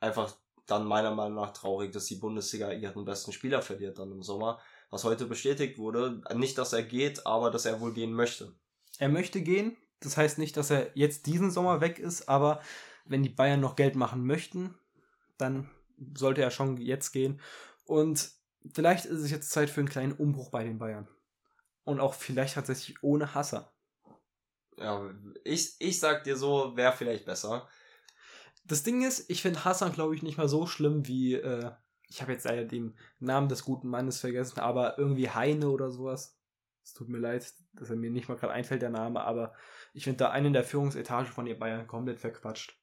[0.00, 0.36] einfach
[0.66, 4.60] dann meiner Meinung nach traurig, dass die Bundesliga ihren besten Spieler verliert dann im Sommer.
[4.90, 6.22] Was heute bestätigt wurde.
[6.34, 8.54] Nicht, dass er geht, aber dass er wohl gehen möchte.
[8.98, 9.76] Er möchte gehen.
[10.00, 12.60] Das heißt nicht, dass er jetzt diesen Sommer weg ist, aber
[13.04, 14.74] wenn die Bayern noch Geld machen möchten,
[15.38, 15.70] dann
[16.14, 17.40] sollte er schon jetzt gehen.
[17.84, 18.30] Und
[18.72, 21.08] vielleicht ist es jetzt Zeit für einen kleinen Umbruch bei den Bayern.
[21.84, 23.72] Und auch vielleicht tatsächlich ohne Hasser.
[24.78, 25.10] Ja,
[25.44, 27.68] ich, ich sag dir so, wäre vielleicht besser.
[28.64, 31.70] Das Ding ist, ich finde Hassan, glaube ich, nicht mal so schlimm wie, äh,
[32.08, 36.38] ich habe jetzt leider den Namen des guten Mannes vergessen, aber irgendwie Heine oder sowas.
[36.84, 39.54] Es tut mir leid, dass er mir nicht mal gerade einfällt, der Name, aber
[39.92, 42.78] ich finde da einen der Führungsetage von den Bayern komplett verquatscht.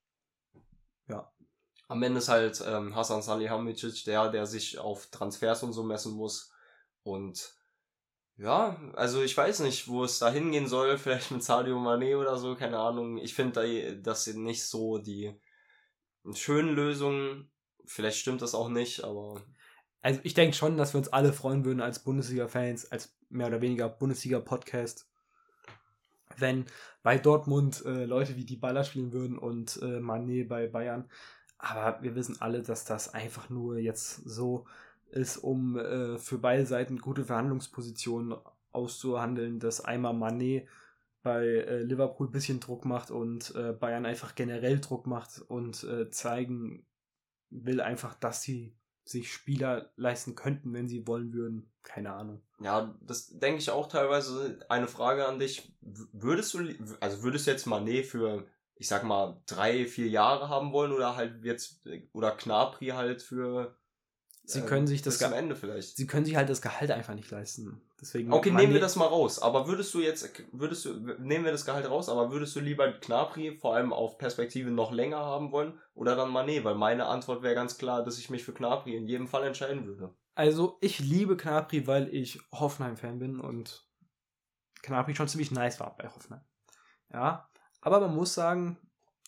[1.88, 6.14] Am Ende ist halt ähm, Hasan Salihamidzic der, der sich auf Transfers und so messen
[6.14, 6.52] muss.
[7.04, 7.54] Und
[8.38, 10.98] ja, also ich weiß nicht, wo es da hingehen soll.
[10.98, 13.18] Vielleicht mit Sadio Mane oder so, keine Ahnung.
[13.18, 15.34] Ich finde, da- das sind nicht so die
[16.34, 17.52] schönen Lösungen.
[17.86, 19.42] Vielleicht stimmt das auch nicht, aber
[20.02, 23.62] Also ich denke schon, dass wir uns alle freuen würden als Bundesliga-Fans, als mehr oder
[23.62, 25.08] weniger Bundesliga-Podcast,
[26.38, 26.66] wenn
[27.04, 31.10] bei Dortmund äh, Leute wie die Baller spielen würden und äh, Mané bei Bayern.
[31.58, 34.66] Aber wir wissen alle, dass das einfach nur jetzt so
[35.14, 38.36] ist, um äh, für beide Seiten gute Verhandlungspositionen
[38.72, 40.68] auszuhandeln, dass einmal Mané
[41.22, 45.84] bei äh, Liverpool ein bisschen Druck macht und äh, Bayern einfach generell Druck macht und
[45.84, 46.86] äh, zeigen
[47.50, 51.72] will einfach, dass sie sich Spieler leisten könnten, wenn sie wollen würden.
[51.84, 52.42] Keine Ahnung.
[52.60, 54.60] ja, das denke ich auch teilweise.
[54.70, 55.76] Eine Frage an dich.
[55.82, 56.60] Würdest du,
[57.02, 58.46] also würdest du jetzt Mané für,
[58.76, 63.76] ich sag mal, drei, vier Jahre haben wollen oder halt jetzt, oder Knapri halt für
[64.46, 65.96] Sie ähm, können sich das bis zum Ende vielleicht?
[65.96, 67.82] Sie können sich halt das Gehalt einfach nicht leisten.
[68.00, 69.40] Deswegen Okay, nehmen wir das mal raus.
[69.40, 72.92] Aber würdest du jetzt, würdest du, nehmen wir das Gehalt raus, aber würdest du lieber
[72.92, 76.64] Knapri vor allem auf Perspektive noch länger haben wollen oder dann Mané?
[76.66, 79.86] Weil meine Antwort wäre ganz klar, dass ich mich für Knapri in jedem Fall entscheiden
[79.86, 80.14] würde.
[80.36, 83.88] Also ich liebe Knapri, weil ich Hoffenheim-Fan bin und
[84.82, 86.42] Knapri schon ziemlich nice war bei Hoffenheim.
[87.14, 88.78] Ja, aber man muss sagen,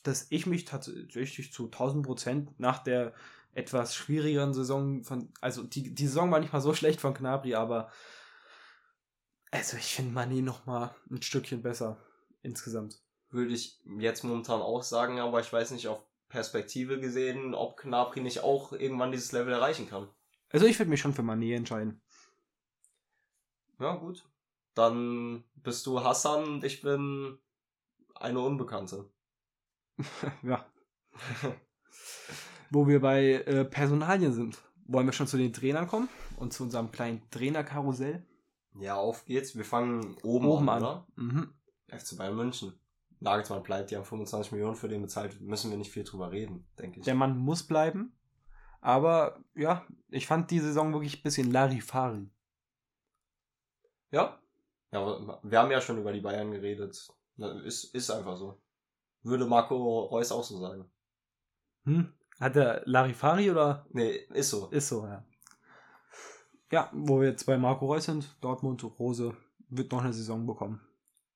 [0.04, 3.14] dass ich mich tatsächlich zu 1000 Prozent nach der
[3.56, 7.56] etwas schwierigeren Saison von, also die, die Saison war nicht mal so schlecht von Knabri,
[7.56, 7.90] aber
[9.50, 11.98] also ich finde Mané noch mal ein Stückchen besser
[12.44, 13.02] insgesamt.
[13.30, 18.20] Würde ich jetzt momentan auch sagen, aber ich weiß nicht auf Perspektive gesehen, ob Knabri
[18.20, 20.10] nicht auch irgendwann dieses Level erreichen kann.
[20.50, 22.02] Also ich würde mich schon für Mané entscheiden.
[23.80, 24.28] Ja, gut.
[24.74, 27.40] Dann bist du Hassan und ich bin
[28.16, 29.10] eine Unbekannte.
[30.44, 30.66] ja.
[32.70, 34.58] Wo wir bei äh, Personalien sind.
[34.88, 38.24] Wollen wir schon zu den Trainern kommen und zu unserem kleinen Trainerkarussell?
[38.80, 39.56] Ja, auf geht's.
[39.56, 41.04] Wir fangen oben, Oben an, an.
[41.16, 41.54] Mhm.
[41.88, 42.74] FC Bayern München.
[43.20, 45.40] Nagelsmann bleibt, die haben 25 Millionen für den bezahlt.
[45.42, 47.06] Müssen wir nicht viel drüber reden, denke ich.
[47.06, 48.14] Der Mann muss bleiben.
[48.82, 52.30] Aber ja, ich fand die Saison wirklich ein bisschen Larifari.
[54.12, 54.40] Ja.
[54.92, 57.10] Ja, wir haben ja schon über die Bayern geredet.
[57.64, 58.62] Ist, ist einfach so.
[59.24, 60.90] Würde Marco Reus auch so sagen.
[61.86, 62.14] Hm?
[62.40, 64.68] Hat er Larifari oder Nee, ist so.
[64.70, 65.24] ist so, ja.
[66.72, 69.36] Ja, wo wir jetzt bei Marco Reus sind, Dortmund, Rose
[69.70, 70.82] wird noch eine Saison bekommen.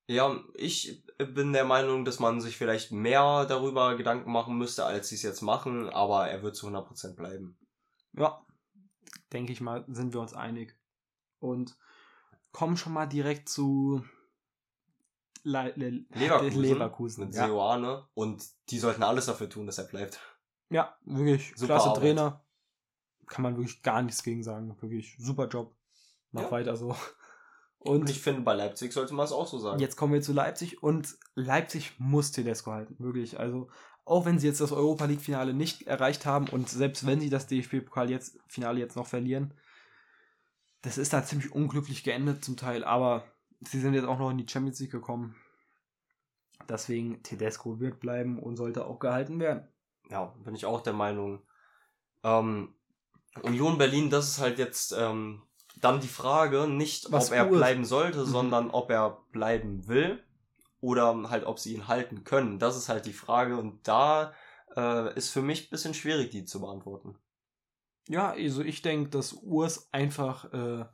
[0.07, 5.09] Ja, ich bin der Meinung, dass man sich vielleicht mehr darüber Gedanken machen müsste, als
[5.09, 7.57] sie es jetzt machen, aber er wird zu 100% bleiben.
[8.13, 8.43] Ja,
[9.31, 10.75] denke ich mal, sind wir uns einig.
[11.39, 11.77] Und
[12.51, 14.03] kommen schon mal direkt zu
[15.43, 17.25] Le Le Leverkusen, Leverkusen.
[17.25, 17.45] mit ja.
[17.45, 20.19] Seoane und die sollten alles dafür tun, dass er bleibt.
[20.69, 22.01] Ja, wirklich Super klasse Arbeit.
[22.01, 22.43] Trainer.
[23.27, 24.75] Kann man wirklich gar nichts gegen sagen.
[24.81, 25.75] Wirklich super Job.
[26.31, 26.51] Mach Ja.
[26.51, 26.95] weiter so.
[27.79, 29.79] Und Und ich finde, bei Leipzig sollte man es auch so sagen.
[29.79, 33.39] Jetzt kommen wir zu Leipzig und Leipzig muss Tedesco halten, wirklich.
[33.39, 33.69] Also
[34.03, 37.29] auch wenn sie jetzt das Europa League Finale nicht erreicht haben und selbst wenn sie
[37.29, 39.53] das DFB Pokal jetzt Finale jetzt noch verlieren,
[40.81, 43.23] das ist da ziemlich unglücklich geendet zum Teil, aber
[43.61, 45.35] sie sind jetzt auch noch in die Champions League gekommen.
[46.67, 49.67] Deswegen Tedesco wird bleiben und sollte auch gehalten werden.
[50.09, 51.41] Ja, bin ich auch der Meinung.
[52.23, 52.75] Ähm,
[53.43, 55.43] Union Berlin, das ist halt jetzt ähm,
[55.79, 58.25] dann die Frage, nicht Was ob er bleiben sollte, Mhm.
[58.25, 60.23] sondern ob er bleiben will
[60.81, 62.59] oder halt ob sie ihn halten können.
[62.59, 64.33] Das ist halt die Frage und da
[64.75, 67.17] äh, ist für mich ein bisschen schwierig, die zu beantworten.
[68.07, 70.85] Ja, also ich denke, dass Urs einfach äh,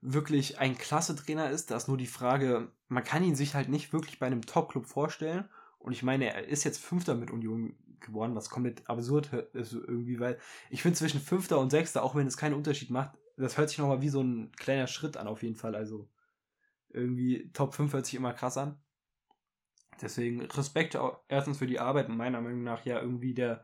[0.00, 1.70] wirklich ein klasse Trainer ist.
[1.70, 4.86] Da ist nur die Frage, man kann ihn sich halt nicht wirklich bei einem Top-Club
[4.86, 5.48] vorstellen.
[5.78, 10.20] Und ich meine, er ist jetzt Fünfter mit Union geworden, was komplett absurd ist irgendwie,
[10.20, 10.38] weil
[10.70, 13.78] ich finde zwischen Fünfter und Sechster, auch wenn es keinen Unterschied macht, das hört sich
[13.78, 15.74] nochmal wie so ein kleiner Schritt an auf jeden Fall.
[15.74, 16.08] Also
[16.90, 18.78] irgendwie Top 5 hört sich immer krass an.
[20.00, 23.62] Deswegen Respekt auch erstens für die Arbeit und meiner Meinung nach ja irgendwie der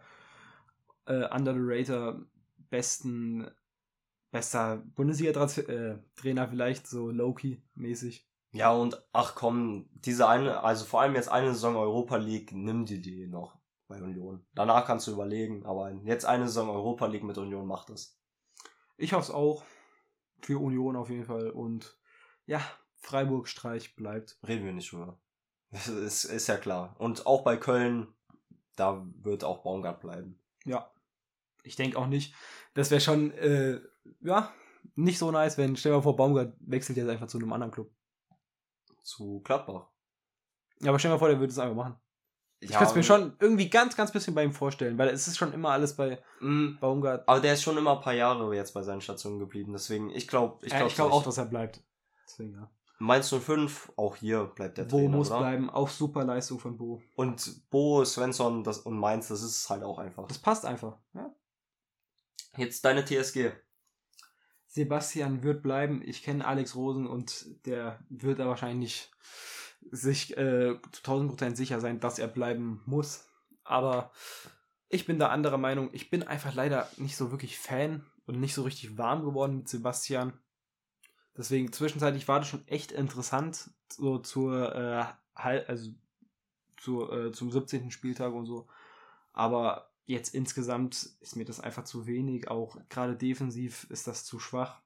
[1.06, 2.26] äh, Under the Rater
[2.68, 3.50] besten,
[4.30, 8.26] bester Bundesliga-Trainer vielleicht, so Loki-mäßig.
[8.52, 12.86] Ja, und ach komm, diese eine, also vor allem jetzt eine Saison Europa League, nimm
[12.86, 13.55] dir die noch
[13.88, 14.44] bei Union.
[14.54, 18.18] Danach kannst du überlegen, aber jetzt eine Saison Europa League mit Union macht das.
[18.96, 19.64] Ich hoffe es auch.
[20.42, 21.50] Für Union auf jeden Fall.
[21.50, 21.98] Und
[22.46, 22.60] ja,
[22.96, 24.38] Freiburg-Streich bleibt.
[24.46, 25.18] Reden wir nicht drüber.
[25.70, 26.94] Das ist, ist ja klar.
[26.98, 28.14] Und auch bei Köln,
[28.76, 30.40] da wird auch Baumgart bleiben.
[30.64, 30.90] Ja.
[31.62, 32.34] Ich denke auch nicht.
[32.74, 33.80] Das wäre schon, äh,
[34.20, 34.52] ja,
[34.94, 37.72] nicht so nice, wenn, stell dir mal vor, Baumgart wechselt jetzt einfach zu einem anderen
[37.72, 37.90] Club.
[39.02, 39.88] Zu Gladbach.
[40.80, 41.96] Ja, aber stell dir mal vor, der würde es einfach machen.
[42.58, 45.28] Ich Ja, kann es mir schon irgendwie ganz, ganz bisschen bei ihm vorstellen, weil es
[45.28, 47.28] ist schon immer alles bei mh, Baumgart.
[47.28, 49.72] aber der ist schon immer ein paar Jahre jetzt bei seinen Stationen geblieben.
[49.72, 51.82] Deswegen, ich glaube, ich glaube glaube glaub auch, dass er bleibt.
[52.26, 52.70] Deswegen, ja.
[52.98, 55.40] Mainz 05, auch hier bleibt der Bo Trainer, muss oder?
[55.40, 55.68] bleiben.
[55.68, 57.02] Auch super Leistung von Bo.
[57.14, 60.26] Und Bo, Svensson das, und Mainz, das ist halt auch einfach.
[60.26, 60.96] Das passt einfach.
[61.12, 61.30] Ja.
[62.56, 63.50] Jetzt deine TSG.
[64.66, 66.02] Sebastian wird bleiben.
[66.04, 69.10] Ich kenne Alex Rosen und der wird da wahrscheinlich
[69.90, 73.28] sich äh, zu 1000% sicher sein, dass er bleiben muss.
[73.64, 74.12] Aber
[74.88, 75.90] ich bin da anderer Meinung.
[75.92, 79.68] Ich bin einfach leider nicht so wirklich Fan und nicht so richtig warm geworden mit
[79.68, 80.32] Sebastian.
[81.36, 85.90] Deswegen zwischenzeitlich war das schon echt interessant, so zur, äh, also
[86.76, 87.90] zur, äh, zum 17.
[87.90, 88.68] Spieltag und so.
[89.32, 92.48] Aber jetzt insgesamt ist mir das einfach zu wenig.
[92.48, 94.80] Auch gerade defensiv ist das zu schwach.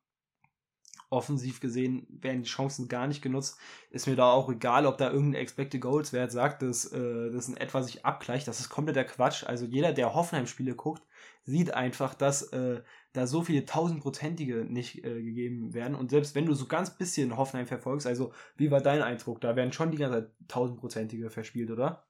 [1.11, 3.59] Offensiv gesehen werden die Chancen gar nicht genutzt.
[3.91, 7.49] Ist mir da auch egal, ob da irgendein Expected Goals Wert sagt, dass äh, das
[7.49, 8.47] in etwa sich abgleicht.
[8.47, 9.43] Das ist kompletter Quatsch.
[9.45, 11.03] Also jeder, der Hoffenheim-Spiele guckt,
[11.43, 15.97] sieht einfach, dass äh, da so viele tausendprozentige nicht äh, gegeben werden.
[15.97, 19.41] Und selbst wenn du so ganz bisschen Hoffenheim verfolgst, also wie war dein Eindruck?
[19.41, 22.07] Da werden schon die ganze Zeit tausendprozentige verspielt, oder?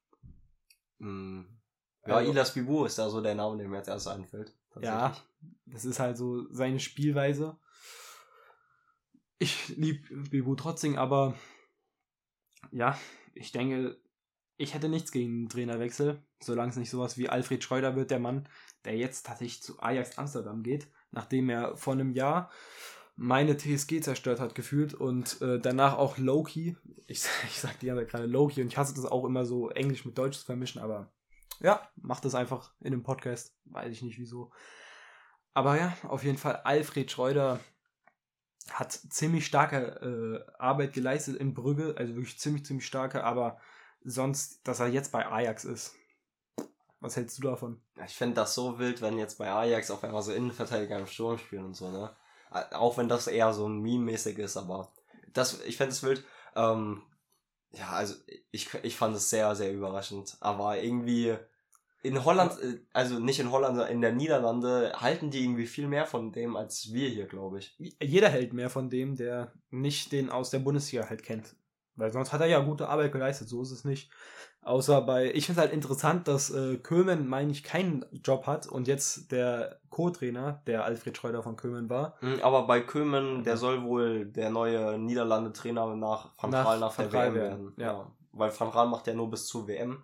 [0.99, 1.43] Mm.
[2.07, 4.55] Ja, Also- Ilas Bibu ist da so der Name, der mir als erstes einfällt.
[4.81, 5.17] Ja,
[5.67, 7.59] das ist halt so seine Spielweise.
[9.43, 11.35] Ich liebe Bibu trotzdem, aber
[12.73, 12.99] ja,
[13.33, 13.99] ich denke,
[14.59, 18.19] ich hätte nichts gegen einen Trainerwechsel, solange es nicht sowas wie Alfred Schreuder wird, der
[18.19, 18.47] Mann,
[18.85, 22.51] der jetzt tatsächlich zu Ajax Amsterdam geht, nachdem er vor einem Jahr
[23.17, 26.77] meine TSG zerstört hat gefühlt und äh, danach auch Loki.
[27.07, 29.71] Ich, ich sag die ganze Zeit gerade Loki und ich hasse das auch immer so
[29.71, 31.11] Englisch mit Deutsch zu vermischen, aber
[31.61, 33.57] ja, macht das einfach in einem Podcast.
[33.65, 34.53] Weiß ich nicht wieso.
[35.55, 37.59] Aber ja, auf jeden Fall Alfred Schreuder
[38.69, 43.59] hat ziemlich starke äh, Arbeit geleistet in Brügge, also wirklich ziemlich, ziemlich starke, aber
[44.05, 45.95] sonst, dass er jetzt bei Ajax ist.
[47.01, 47.81] Was hältst du davon?
[48.07, 51.39] Ich fände das so wild, wenn jetzt bei Ajax auf einmal so Innenverteidiger im Sturm
[51.39, 52.15] spielen und so, ne?
[52.53, 54.93] Äh, Auch wenn das eher so ein Meme-mäßig ist, aber
[55.33, 56.25] das, ich fände es wild.
[56.55, 57.03] Ähm,
[57.73, 58.15] ja, also
[58.51, 60.37] ich, ich fand es sehr, sehr überraschend.
[60.41, 61.37] Aber irgendwie
[62.03, 65.87] in Holland, äh, also nicht in Holland, sondern in der Niederlande halten die irgendwie viel
[65.87, 67.77] mehr von dem als wir hier, glaube ich.
[68.03, 71.55] Jeder hält mehr von dem, der nicht den aus der Bundesliga halt kennt.
[71.97, 74.11] Weil sonst hat er ja gute Arbeit geleistet, so ist es nicht.
[74.63, 78.67] Außer bei, ich finde es halt interessant, dass äh, Kömen, meine ich, keinen Job hat
[78.67, 83.57] und jetzt der Co-Trainer, der Alfred Schreuder von Kömen war, Mhm, Aber bei Kömen, der
[83.57, 87.75] soll wohl der neue Niederlande-Trainer nach Van Nach Gaal nach, Van der WM werden, werden.
[87.79, 88.11] ja.
[88.33, 90.03] Weil Van Gaal macht ja nur bis zur WM.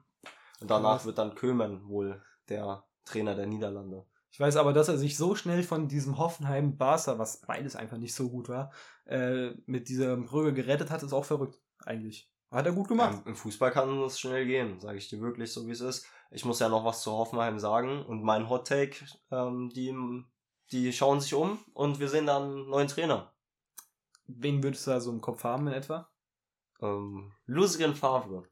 [0.61, 4.07] Und danach wird dann Kömen wohl der Trainer der Niederlande.
[4.31, 7.97] Ich weiß aber, dass er sich so schnell von diesem Hoffenheim Barca, was beides einfach
[7.97, 8.71] nicht so gut war,
[9.07, 12.31] äh, mit dieser Brügge gerettet hat, ist auch verrückt, eigentlich.
[12.51, 13.23] Hat er gut gemacht.
[13.25, 16.07] Ähm, Im Fußball kann es schnell gehen, sage ich dir wirklich so, wie es ist.
[16.31, 18.05] Ich muss ja noch was zu Hoffenheim sagen.
[18.05, 18.97] Und mein Hot Take,
[19.31, 19.95] ähm, die,
[20.71, 23.33] die schauen sich um und wir sehen dann einen neuen Trainer.
[24.27, 26.09] Wen würdest du da so im Kopf haben in etwa?
[26.81, 28.45] Ähm, Lucien Favre.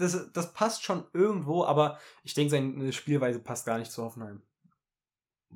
[0.00, 4.42] Das, das passt schon irgendwo, aber ich denke, seine Spielweise passt gar nicht zu Hoffenheim.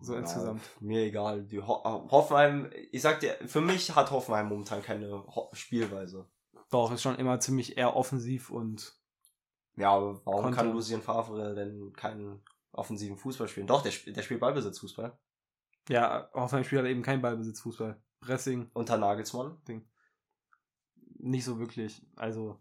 [0.00, 0.62] So Ja, insgesamt.
[0.80, 1.44] Mir egal.
[1.44, 6.28] Die Ho äh, Hoffenheim, ich sag dir, für mich hat Hoffenheim momentan keine Ho Spielweise.
[6.70, 8.98] Doch, ist schon immer ziemlich eher offensiv und
[9.76, 10.57] Ja, aber warum Konter.
[10.57, 13.66] kann Lucien Favre denn keinen offensiven Fußball spielen?
[13.68, 15.16] Doch, der, der spielt Ballbesitzfußball.
[15.88, 18.02] ja, Hoffenheim spielt halt eben kein Ballbesitzfußball.
[18.20, 19.61] Pressing, Unter Nagelsmann.
[21.18, 22.04] nicht so wirklich.
[22.16, 22.61] Also,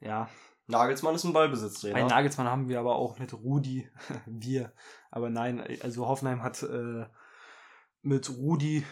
[0.00, 0.28] ja.
[0.66, 1.96] Nagelsmann ist ein Ballbesitztrainer.
[1.96, 3.88] Einen Nagelsmann haben wir aber auch mit Rudi.
[4.26, 4.72] wir.
[5.10, 7.06] Aber nein, also Hoffenheim hat äh,
[8.02, 8.84] mit Rudi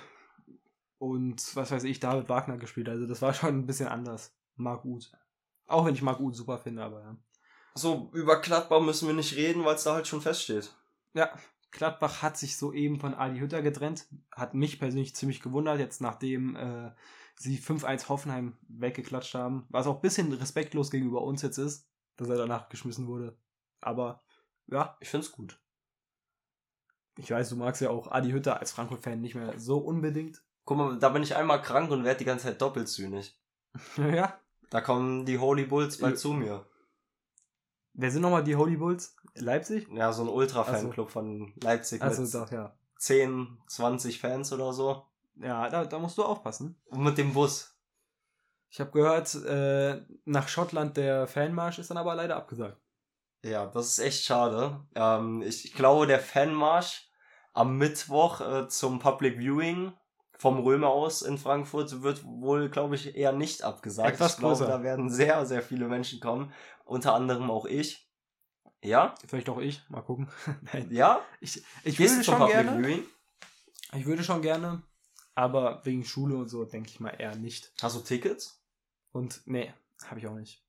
[0.99, 2.89] und was weiß ich, David Wagner gespielt.
[2.89, 4.37] Also das war schon ein bisschen anders.
[4.55, 5.11] Marc Uth.
[5.67, 7.17] Auch wenn ich Marc Uth super finde, aber ja.
[7.75, 10.77] So, über Gladbach müssen wir nicht reden, weil es da halt schon feststeht.
[11.15, 11.31] Ja,
[11.71, 14.07] Gladbach hat sich soeben von Adi Hütter getrennt.
[14.31, 16.93] Hat mich persönlich ziemlich gewundert, jetzt nachdem äh,
[17.43, 19.67] sie 5-1 Hoffenheim weggeklatscht haben.
[19.71, 23.37] Was auch ein bisschen respektlos gegenüber uns jetzt ist, dass er danach geschmissen wurde.
[23.81, 24.23] Aber
[24.69, 25.59] ja, Ich find's gut.
[27.19, 30.43] ich weiß, du magst ja auch Adi Hütter als Frankfurt-Fan nicht mehr so unbedingt.
[30.65, 33.35] Guck mal, da bin ich einmal krank und werde die ganze Zeit doppelt zynisch.
[33.97, 34.39] ja.
[34.71, 36.19] Da kommen die Holy Bulls bald Ja.
[36.21, 36.67] zu mir.
[37.95, 39.17] Wer sind nochmal die Holy Bulls?
[39.35, 39.87] Leipzig?
[39.93, 42.75] Ja, so ein Ultra-Fanclub von Leipzig Also mit doch, ja.
[42.99, 45.07] 10, 20 Fans oder so.
[45.37, 46.81] Ja, da, da musst du aufpassen.
[46.87, 47.79] Und mit dem Bus.
[48.71, 52.81] Ich habe gehört, äh, nach Schottland der Fanmarsch ist dann aber leider abgesagt.
[53.45, 54.87] Ja, das ist echt schade.
[54.95, 57.11] Ähm, ich, ich glaube, der Fanmarsch
[57.53, 59.93] am Mittwoch äh, zum Public Viewing
[60.39, 64.15] vom Römer aus in Frankfurt wird wohl, glaube ich, eher nicht abgesagt.
[64.15, 64.71] Etwas ich glaube, größer.
[64.71, 66.53] da werden sehr, sehr viele Menschen kommen.
[66.85, 68.11] Unter anderem auch ich.
[68.83, 69.15] Ja?
[69.27, 69.89] Vielleicht auch ich.
[69.89, 70.29] Mal gucken.
[70.73, 70.89] Nein.
[70.91, 71.21] Ja?
[71.41, 72.83] Ich, ich Gehst würde schon Public gerne.
[72.83, 73.05] Viewing?
[73.95, 74.83] Ich würde schon gerne,
[75.35, 77.73] aber wegen Schule und so denke ich mal eher nicht.
[77.83, 78.63] Hast du Tickets?
[79.13, 79.73] Und nee,
[80.07, 80.63] habe ich auch nicht.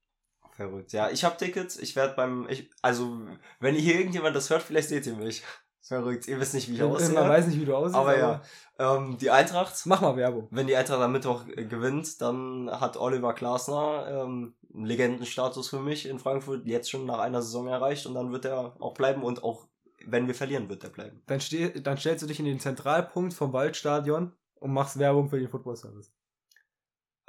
[0.52, 0.94] Verrückt.
[0.94, 1.78] Ja, ich habe Tickets.
[1.80, 3.22] Ich werde beim, ich, also,
[3.60, 5.44] wenn hier irgendjemand das hört, vielleicht seht ihr mich.
[5.82, 6.28] Verrückt.
[6.30, 7.16] Ihr wisst nicht, wie ich Man aussehe.
[7.16, 7.96] weiß nicht, wie du aussiehst.
[7.96, 8.42] aber ja.
[8.80, 10.48] Ähm, die Eintracht, Mach mal Werbung.
[10.50, 15.80] wenn die Eintracht am Mittwoch äh, gewinnt, dann hat Oliver Glasner ähm, einen Legendenstatus für
[15.82, 19.24] mich in Frankfurt jetzt schon nach einer Saison erreicht und dann wird er auch bleiben
[19.24, 19.68] und auch
[20.06, 21.22] wenn wir verlieren, wird er bleiben.
[21.28, 24.32] Dann, steh, dann stellst du dich in den Zentralpunkt vom Waldstadion
[24.64, 26.14] und machst Werbung für den Football Service.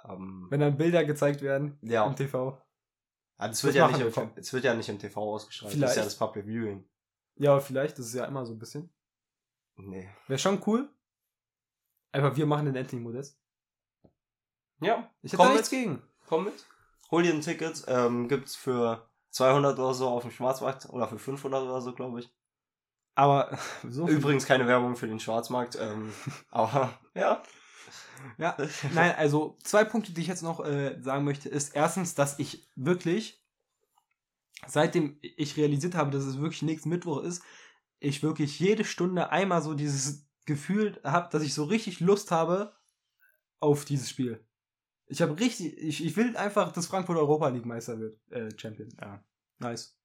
[0.05, 2.63] Ähm, Wenn dann Bilder gezeigt werden ja, im TV.
[3.37, 5.73] Ah, das wird ja, nicht im, es wird ja nicht im TV ausgestrahlt.
[5.73, 5.97] Das ist Vielleicht.
[5.97, 6.89] ja das Public Viewing.
[7.35, 8.89] Ja, vielleicht, das ist ja immer so ein bisschen.
[9.75, 10.09] Nee.
[10.29, 10.89] Wäre schon cool.
[12.13, 13.37] Einfach wir machen den Anthony Modest.
[14.81, 16.01] Ja, Ich hätte da nichts gegen.
[16.27, 16.67] komm mit.
[17.11, 17.85] Hol dir ein Ticket.
[17.89, 22.21] Ähm, gibt's für 200 oder so auf dem Schwarzmarkt oder für 500 oder so, glaube
[22.21, 22.33] ich.
[23.15, 23.57] Aber
[23.89, 25.79] so Übrigens keine Werbung für den Schwarzmarkt.
[25.81, 26.13] Ähm,
[26.51, 27.43] aber ja.
[28.39, 28.57] Ja,
[28.95, 32.71] nein, also zwei Punkte, die ich jetzt noch äh, sagen möchte, ist erstens, dass ich
[32.75, 33.45] wirklich,
[34.67, 37.43] seitdem ich realisiert habe, dass es wirklich nächsten Mittwoch ist,
[38.01, 42.75] ich wirklich jede Stunde einmal so dieses Gefühl habe, dass ich so richtig Lust habe
[43.61, 44.43] auf dieses Spiel.
[45.07, 48.19] Ich habe richtig, ich, ich will einfach, dass Frankfurt Europa League Meister wird.
[48.31, 48.89] Äh, Champion.
[49.01, 49.23] Ja.
[49.59, 49.99] Nice.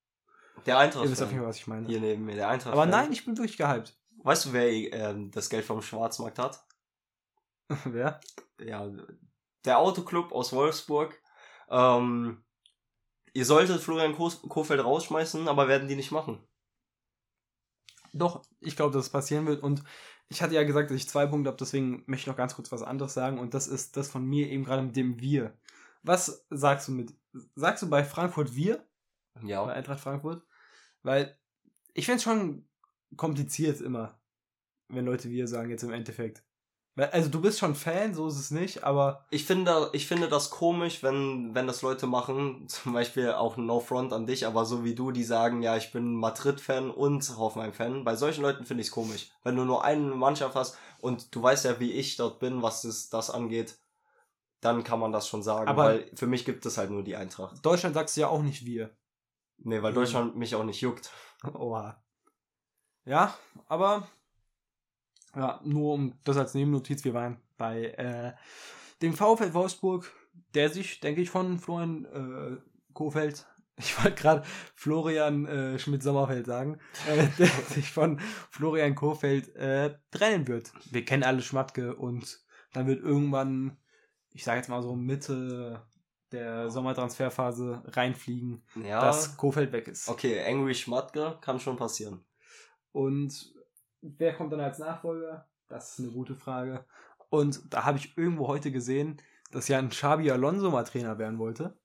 [0.65, 1.05] Der Eintracht.
[1.05, 1.87] Ihr wisst auf jeden Fall, was ich meine.
[1.87, 2.73] Hier neben mir, der Eintracht.
[2.73, 3.97] Aber nein, ich bin wirklich gehypt.
[4.23, 6.65] Weißt du, wer ähm, das Geld vom Schwarzmarkt hat?
[7.85, 8.19] Wer?
[8.59, 8.89] Ja,
[9.63, 11.21] der Autoclub aus Wolfsburg.
[11.69, 12.43] Ähm,
[13.33, 16.43] ihr solltet Florian Ko Kofeld rausschmeißen, aber werden die nicht machen.
[18.11, 19.61] Doch, ich glaube, dass es passieren wird.
[19.61, 19.83] Und
[20.29, 22.71] ich hatte ja gesagt, dass ich zwei Punkte habe, deswegen möchte ich noch ganz kurz
[22.71, 23.39] was anderes sagen.
[23.39, 25.53] Und das ist das von mir eben gerade mit dem Wir.
[26.01, 27.13] Was sagst du mit.
[27.55, 28.83] Sagst du bei Frankfurt Wir?
[29.35, 29.63] Bei Ja.
[29.65, 30.43] Eintracht Frankfurt?
[31.03, 31.37] Weil
[31.93, 32.67] ich finde es schon
[33.17, 34.19] kompliziert immer,
[34.89, 36.43] wenn Leute Wir sagen, jetzt im Endeffekt.
[36.95, 40.27] Weil, also du bist schon Fan, so ist es nicht, aber Ich finde, ich finde
[40.27, 44.65] das komisch, wenn, wenn das Leute machen, zum Beispiel auch No Front an dich, aber
[44.65, 48.03] so wie du, die sagen, ja, ich bin Madrid-Fan und Hoffenheim-Fan.
[48.03, 49.31] Bei solchen Leuten finde ich es komisch.
[49.43, 52.81] Wenn du nur eine Mannschaft hast und du weißt ja, wie ich dort bin, was
[52.81, 53.79] das, das angeht,
[54.61, 57.15] dann kann man das schon sagen, Aber- weil für mich gibt es halt nur die
[57.15, 57.65] Eintracht.
[57.65, 58.89] Deutschland sagst du ja auch nicht Wir.
[59.61, 59.95] Nee, weil Mhm.
[59.95, 61.11] Deutschland mich auch nicht juckt.
[61.53, 62.01] Oha.
[63.05, 63.35] Ja,
[63.67, 64.07] aber
[65.35, 68.33] ja, nur um das als Nebennotiz, wir waren bei äh,
[69.01, 70.11] dem VfL Wolfsburg,
[70.53, 72.57] der sich, denke ich, von Florian äh,
[72.93, 73.45] Kofeld,
[73.77, 74.43] ich wollte gerade
[74.75, 80.73] Florian äh, Schmidt-Sommerfeld sagen, äh, der sich von Florian Kofeld äh, trennen wird.
[80.91, 82.39] Wir kennen alle Schmatke und
[82.73, 83.77] dann wird irgendwann,
[84.31, 85.87] ich sage jetzt mal so Mitte
[86.31, 89.01] der Sommertransferphase reinfliegen, Ja.
[89.01, 90.07] dass Kofeld weg ist.
[90.09, 92.23] okay, Angry Schmatke kann schon passieren.
[92.91, 93.53] Und
[94.01, 95.47] wer kommt dann als Nachfolger?
[95.67, 96.85] Das ist eine gute Frage.
[97.29, 99.21] Und da habe ich irgendwo heute gesehen,
[99.51, 101.77] dass ja ein Xabi Alonso mal Trainer werden wollte.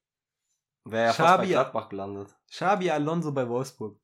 [0.84, 2.34] Wäre ja fast bei Gladbach gelandet.
[2.50, 3.98] Xabi Alonso bei Wolfsburg.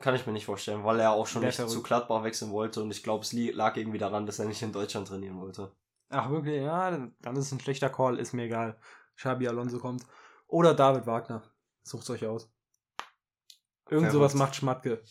[0.00, 1.82] Kann ich mir nicht vorstellen, weil er auch schon Wär nicht zu.
[1.82, 5.08] Gladbach wechseln wollte und ich glaube, es lag irgendwie daran, dass er nicht in Deutschland
[5.08, 5.72] trainieren wollte.
[6.10, 8.78] Ach wirklich, ja, dann ist es ein schlechter Call, ist mir egal.
[9.16, 10.04] Xabi Alonso kommt.
[10.46, 11.42] Oder David Wagner.
[11.82, 12.50] Sucht's euch aus.
[13.88, 14.48] Irgend sowas Verrückt.
[14.48, 15.02] macht Schmatke.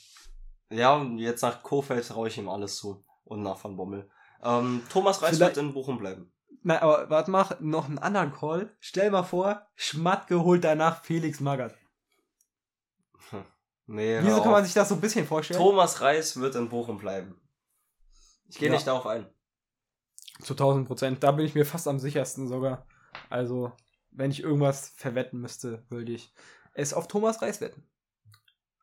[0.70, 3.06] Ja, und jetzt nach Kofeld traue ich ihm alles zu.
[3.24, 4.10] Und nach Van Bommel.
[4.43, 6.32] Ähm, Thomas Reis Vielleicht- wird in Bochum bleiben.
[6.66, 8.76] Nein, aber warte mal, noch einen anderen Call.
[8.80, 11.76] Stell mal vor, Schmatke holt danach Felix Magath.
[13.86, 15.60] Nee, hör Wieso kann man sich das so ein bisschen vorstellen?
[15.60, 17.36] Thomas Reis wird in Bochum bleiben.
[18.47, 18.74] Ich gehe Ja.
[18.76, 19.28] nicht darauf ein.
[20.41, 21.22] Zu 1000 Prozent.
[21.22, 22.88] Da bin ich mir fast am sichersten sogar.
[23.30, 23.74] Also,
[24.16, 26.34] wenn ich irgendwas verwetten müsste, würde ich
[26.74, 27.84] es auf Thomas Reis wetten.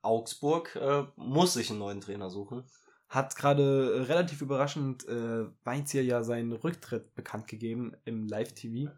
[0.03, 2.64] Augsburg äh, muss sich einen neuen Trainer suchen.
[3.09, 8.91] Hat gerade äh, relativ überraschend äh, Weinzier ja seinen Rücktritt bekannt gegeben im Live-TV.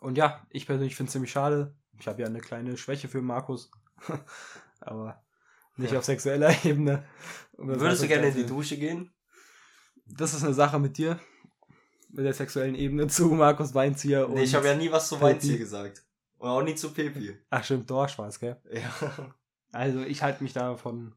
[0.00, 1.76] Und ja, ich persönlich finde es ziemlich schade.
[1.98, 3.70] Ich habe ja eine kleine Schwäche für Markus.
[4.80, 5.22] Aber
[5.76, 5.98] nicht Ja.
[5.98, 7.04] auf sexueller Ebene.
[7.56, 9.12] Würdest du gerne in die Dusche gehen?
[10.06, 11.20] Das ist eine Sache mit dir.
[12.12, 14.28] Mit der sexuellen Ebene zu Markus Weinzieher.
[14.28, 15.32] Nee, ich und- habe ja nie was zu Pepi.
[15.32, 16.04] Weinziel gesagt.
[16.38, 17.36] Und auch nie zu Pepi.
[17.50, 18.60] Ach stimmt, Dorsch war es, gell?
[18.72, 19.34] Ja.
[19.72, 21.14] Also ich halte mich davon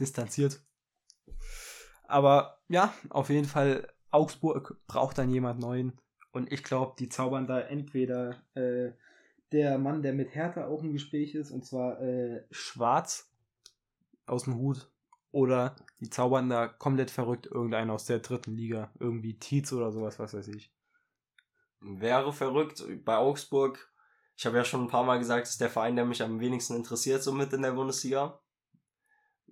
[0.00, 0.60] distanziert.
[2.06, 5.92] Aber ja, auf jeden Fall, Augsburg braucht dann jemand Neuen.
[6.32, 8.92] Und ich glaube, die zaubern da entweder äh,
[9.52, 13.30] der Mann, der mit Hertha auch im Gespräch ist, und zwar äh, Schwarz
[14.26, 14.90] aus dem Hut.
[15.34, 18.92] Oder die zaubern da komplett verrückt irgendeinen aus der dritten Liga.
[19.00, 20.72] Irgendwie Tietz oder sowas, was weiß ich.
[21.80, 22.84] Wäre verrückt.
[23.04, 23.92] Bei Augsburg,
[24.36, 26.76] ich habe ja schon ein paar Mal gesagt, ist der Verein, der mich am wenigsten
[26.76, 28.40] interessiert, so mit in der Bundesliga.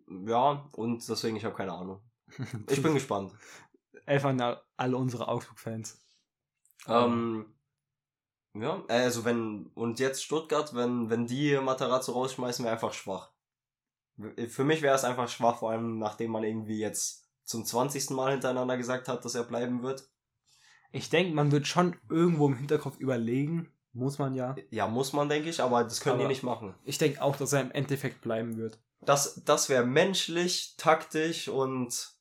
[0.07, 2.01] Ja, und deswegen, ich habe keine Ahnung.
[2.71, 3.35] Ich bin gespannt.
[4.07, 6.01] Elf an alle unsere Augsburg-Fans.
[6.87, 7.53] Ähm,
[8.55, 13.32] ja, also wenn, und jetzt Stuttgart, wenn, wenn die Matarazzo rausschmeißen, wäre einfach schwach.
[14.49, 18.11] Für mich wäre es einfach schwach, vor allem nachdem man irgendwie jetzt zum 20.
[18.11, 20.09] Mal hintereinander gesagt hat, dass er bleiben wird.
[20.93, 23.73] Ich denke, man wird schon irgendwo im Hinterkopf überlegen.
[23.95, 24.55] Muss man ja.
[24.71, 26.75] Ja, muss man, denke ich, aber das können Aber- die nicht machen.
[26.85, 28.79] Ich denke auch, dass er im Endeffekt bleiben wird.
[29.01, 32.15] Das, das wäre menschlich, taktisch und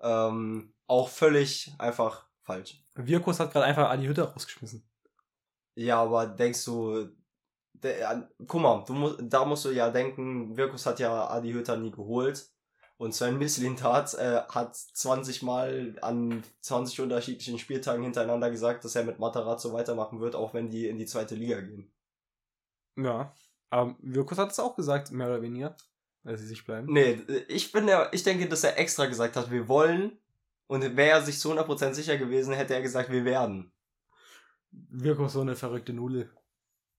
[0.00, 2.82] ähm, auch völlig einfach falsch.
[2.94, 4.88] Wirkus hat gerade einfach Adi Hütter rausgeschmissen.
[5.74, 7.08] Ja, aber denkst du,
[7.82, 11.52] der, ja, guck mal, du musst, da musst du ja denken, Wirkus hat ja Adi
[11.52, 12.50] Hütter nie geholt.
[12.98, 19.04] Und Sven Mislintat äh, hat 20 Mal an 20 unterschiedlichen Spieltagen hintereinander gesagt, dass er
[19.04, 21.92] mit Matarazzo weitermachen wird, auch wenn die in die zweite Liga gehen.
[22.96, 23.32] Ja.
[23.70, 25.76] Aber Wirkus hat es auch gesagt, mehr oder weniger.
[26.24, 26.92] Dass sie sich bleiben.
[26.92, 30.18] Nee, ich bin der, ich denke, dass er extra gesagt hat, wir wollen.
[30.66, 33.72] Und wäre er sich zu 100% sicher gewesen, hätte er gesagt, wir werden.
[34.70, 36.30] Wirkus so eine verrückte Nudel.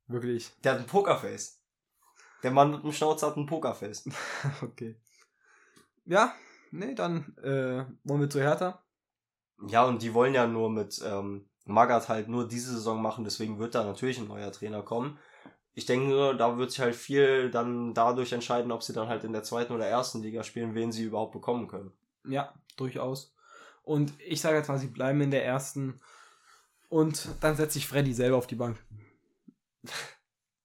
[0.10, 0.52] Wirklich.
[0.64, 1.62] Der hat ein Pokerface.
[2.44, 4.10] Der Mann mit dem Schnauzer hat ein Pokerface.
[4.62, 5.00] okay.
[6.06, 6.34] Ja,
[6.72, 8.84] nee, dann äh, wollen wir zu Hertha.
[9.68, 13.60] Ja, und die wollen ja nur mit, ähm, Magath halt nur diese Saison machen, deswegen
[13.60, 15.20] wird da natürlich ein neuer Trainer kommen.
[15.74, 19.34] Ich denke, da wird sich halt viel dann dadurch entscheiden, ob sie dann halt in
[19.34, 21.94] der zweiten oder ersten Liga spielen, wen sie überhaupt bekommen können.
[22.28, 23.34] Ja, durchaus.
[23.84, 26.02] Und ich sage jetzt mal, sie bleiben in der ersten.
[26.90, 28.78] Und dann setze ich Freddy selber auf die Bank.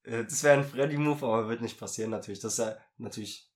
[0.02, 2.40] Äh, Das wäre ein Freddy-Move, aber wird nicht passieren natürlich.
[2.40, 3.50] Das ist ja natürlich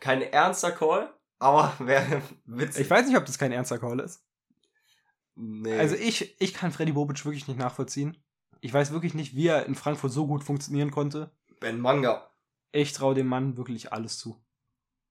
[0.00, 2.82] kein ernster Call, aber wäre witzig.
[2.82, 4.24] Ich weiß nicht, ob das kein ernster Call ist.
[5.34, 5.78] nee.
[5.78, 8.16] Also ich, ich kann Freddy Bobic wirklich nicht nachvollziehen.
[8.60, 11.30] Ich weiß wirklich nicht, wie er in Frankfurt so gut funktionieren konnte.
[11.60, 12.30] Ben Manga.
[12.72, 14.42] Ich traue dem Mann wirklich alles zu.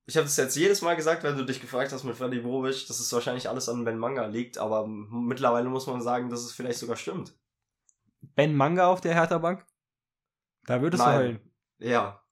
[0.06, 2.88] Ich habe das jetzt jedes Mal gesagt, wenn du dich gefragt hast mit Freddy Bobic,
[2.88, 6.52] dass es wahrscheinlich alles an Ben Manga liegt, aber mittlerweile muss man sagen, dass es
[6.52, 7.34] vielleicht sogar stimmt.
[8.36, 9.66] Ben Manga auf der Hertha-Bank?
[10.66, 11.14] Da würdest Nein.
[11.14, 11.52] du heulen.
[11.80, 12.24] Ja.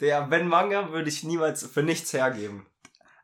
[0.00, 2.66] Der Ben Manga würde ich niemals für nichts hergeben.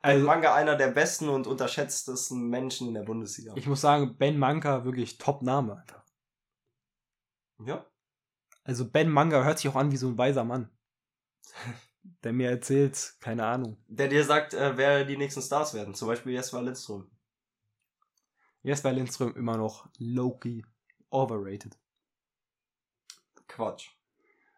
[0.03, 3.53] Ben Also, Manga einer der besten und unterschätztesten Menschen in der Bundesliga.
[3.57, 5.76] ich muss sagen, Ben Manga wirklich Top-Name.
[5.76, 6.05] Alter.
[7.66, 7.84] ja.
[8.62, 10.70] Also Ben Manga hört sich auch an wie so ein weiser Mann.
[12.22, 13.82] Der mir erzählt, keine Ahnung.
[13.88, 15.95] Der dir sagt, äh, wer die nächsten Stars werden.
[15.95, 17.11] Zum Beispiel Jesper Lindström.
[18.62, 20.64] Jesper Lindström immer noch Loki
[21.11, 21.78] overrated.
[23.55, 23.90] Quatsch.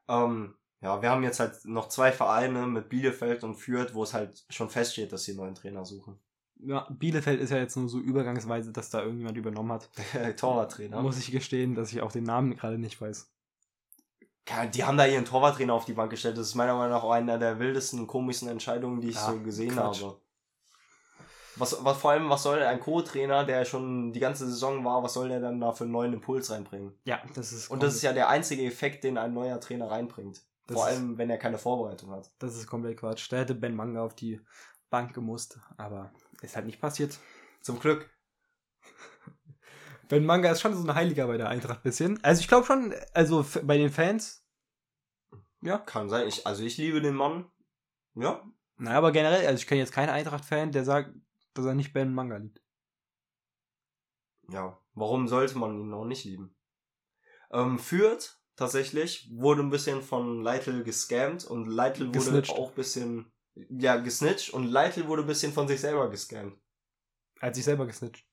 [0.08, 4.14] Ähm, ja, wir haben jetzt halt noch zwei Vereine mit Bielefeld und Fürth, wo es
[4.14, 6.18] halt schon feststeht, dass sie einen neuen Trainer suchen.
[6.64, 9.90] Ja, Bielefeld ist ja jetzt nur so übergangsweise, dass da irgendjemand übernommen hat.
[10.14, 11.00] Der Torwarttrainer.
[11.02, 13.28] Muss ich gestehen, dass ich auch den Namen gerade nicht weiß.
[14.48, 16.36] Ja, die haben da ihren Torwarttrainer auf die Bank gestellt.
[16.36, 19.40] Das ist meiner Meinung nach auch eine der wildesten komischsten Entscheidungen, die ich Ja, so
[19.40, 20.02] gesehen Quatsch.
[20.02, 20.20] habe.
[21.56, 25.12] Was, was vor allem, was soll ein Co-Trainer, der schon die ganze Saison war, was
[25.12, 26.94] soll der dann da für einen neuen Impuls reinbringen?
[27.04, 30.42] Ja, das ist Und das ist ja der einzige Effekt, den ein neuer Trainer reinbringt.
[30.66, 32.30] Das vor ist- allem, wenn er keine Vorbereitung hat.
[32.38, 33.30] Das ist komplett Quatsch.
[33.30, 34.40] Da hätte Ben Manga auf die
[34.88, 37.18] Bank gemusst, aber ist halt nicht passiert.
[37.60, 38.08] Zum Glück.
[40.08, 42.22] Ben Manga ist schon so ein Heiliger bei der Eintracht bisschen.
[42.22, 44.44] Also ich glaube schon, also bei den Fans,
[45.62, 45.78] ja.
[45.78, 46.26] Kann sein.
[46.26, 47.46] Ich, also ich liebe den Mann.
[48.16, 48.42] Ja.
[48.78, 51.10] Na, aber generell, also ich kenne jetzt keinen Eintracht-Fan, der sagt,
[51.54, 52.62] dass er nicht Ben Manga liebt.
[54.48, 54.78] Ja.
[54.94, 56.54] Warum sollte man ihn noch nicht lieben?
[57.50, 62.52] Ähm, Fürth, tatsächlich, wurde ein bisschen von Leitl gescammt und Leitl wurde Gesnitcht.
[62.52, 66.56] auch ein bisschen, ja, gesnitcht und Leitl wurde ein bisschen von sich selber gescammt.
[67.40, 68.26] Er hat sich selber gesnitcht.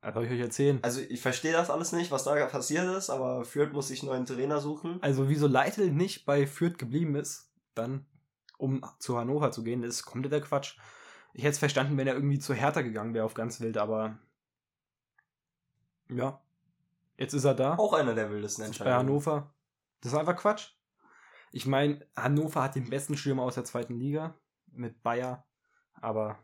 [0.00, 0.80] Das soll ich euch erzählen.
[0.82, 4.10] Also ich verstehe das alles nicht, was da passiert ist, aber Fürth muss sich einen
[4.10, 5.02] neuen Trainer suchen.
[5.02, 8.06] Also wieso Leitl nicht bei Fürth geblieben ist, dann
[8.58, 10.76] um zu Hannover zu gehen, ist kompletter Quatsch.
[11.34, 14.16] Ich hätte es verstanden, wenn er irgendwie zu Hertha gegangen wäre auf ganz wild, aber
[16.08, 16.40] ja,
[17.16, 17.76] jetzt ist er da.
[17.76, 18.98] Auch einer der wildesten ist bei Entscheidungen.
[18.98, 19.54] Hannover.
[20.00, 20.70] Das ist einfach Quatsch.
[21.50, 24.34] Ich meine, Hannover hat den besten Stürmer aus der zweiten Liga
[24.66, 25.44] mit Bayer,
[26.00, 26.38] aber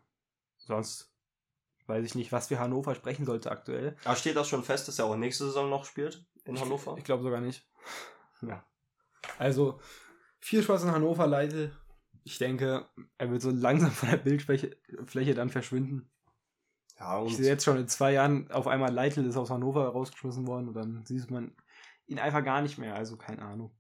[0.59, 1.15] sonst
[1.87, 3.97] weiß ich nicht, was für Hannover sprechen sollte aktuell.
[4.05, 6.97] Aber steht das schon fest, dass er auch nächste Saison noch spielt in Hannover?
[6.99, 7.69] Ich glaube sogar nicht.
[8.43, 8.65] Ja.
[9.39, 9.81] Also,
[10.41, 11.77] viel Spaß in Hannover, Leitl.
[12.25, 12.87] Ich denke,
[13.19, 16.11] er wird so langsam von der Bildfläche Fläche dann verschwinden.
[16.99, 19.89] Ja, und Ich sehe jetzt schon in zwei Jahren auf einmal Leitl ist aus Hannover
[19.89, 21.57] rausgeschmissen worden und dann sieht man
[22.07, 22.95] ihn einfach gar nicht mehr.
[22.95, 23.73] Also keine Ahnung.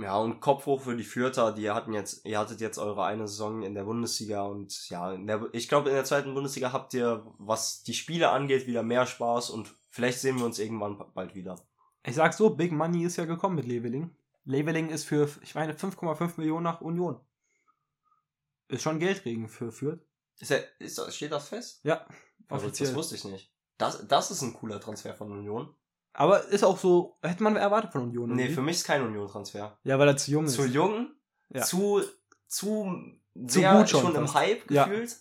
[0.00, 3.26] Ja, und Kopf hoch für die Fürther, die hatten jetzt, ihr hattet jetzt eure eine
[3.26, 7.26] Saison in der Bundesliga und ja, der, ich glaube, in der zweiten Bundesliga habt ihr,
[7.38, 11.56] was die Spiele angeht, wieder mehr Spaß und vielleicht sehen wir uns irgendwann bald wieder.
[12.04, 14.16] Ich sag so, Big Money ist ja gekommen mit Leveling.
[14.48, 17.20] Leveling ist für, ich meine, 5,5 Millionen nach Union.
[18.68, 20.00] Ist schon Geld kriegen für Fürth.
[20.40, 21.80] Ist der, ist steht das fest?
[21.84, 22.06] Ja,
[22.48, 22.88] offiziell.
[22.88, 23.52] Das wusste ich nicht.
[23.76, 25.74] Das, das ist ein cooler Transfer von Union.
[26.14, 28.30] Aber ist auch so, hätte man erwartet von Union.
[28.30, 28.54] Nee, irgendwie.
[28.54, 29.78] für mich ist kein Union-Transfer.
[29.84, 30.54] Ja, weil er zu jung ist.
[30.54, 31.12] Zu jung,
[31.50, 31.62] Ja.
[31.62, 32.02] zu,
[32.46, 32.90] zu,
[33.34, 34.34] sehr gut schon schon, im.
[34.34, 34.86] Hype Ja.
[34.86, 35.14] gefühlt.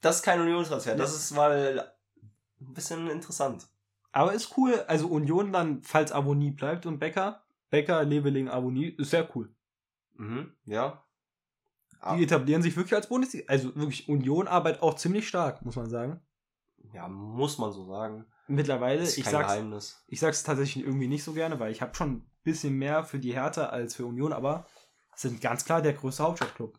[0.00, 0.96] Das ist kein Union-Transfer.
[0.96, 1.92] Das ist mal
[2.60, 3.66] ein bisschen interessant.
[4.10, 4.82] Aber ist cool.
[4.88, 7.41] Also Union dann, falls Avonie bleibt und Becker.
[7.72, 9.52] Becker, Leveling, Avonie, ist sehr cool.
[10.14, 11.02] Mhm, ja.
[12.00, 13.46] Ah, Die etablieren sich wirklich als Bundesliga.
[13.48, 16.20] Also wirklich, Union arbeitet auch ziemlich stark, muss man sagen.
[16.92, 18.26] ja, muss man so sagen.
[18.46, 20.04] Mittlerweile, Ist ich sag's, Geheimnis.
[20.08, 23.18] ich sag's tatsächlich irgendwie nicht so gerne, weil ich habe schon ein bisschen mehr für
[23.18, 24.66] die Hertha als für Union, aber
[25.14, 26.78] sind ganz klar der größte Hauptstadtclub.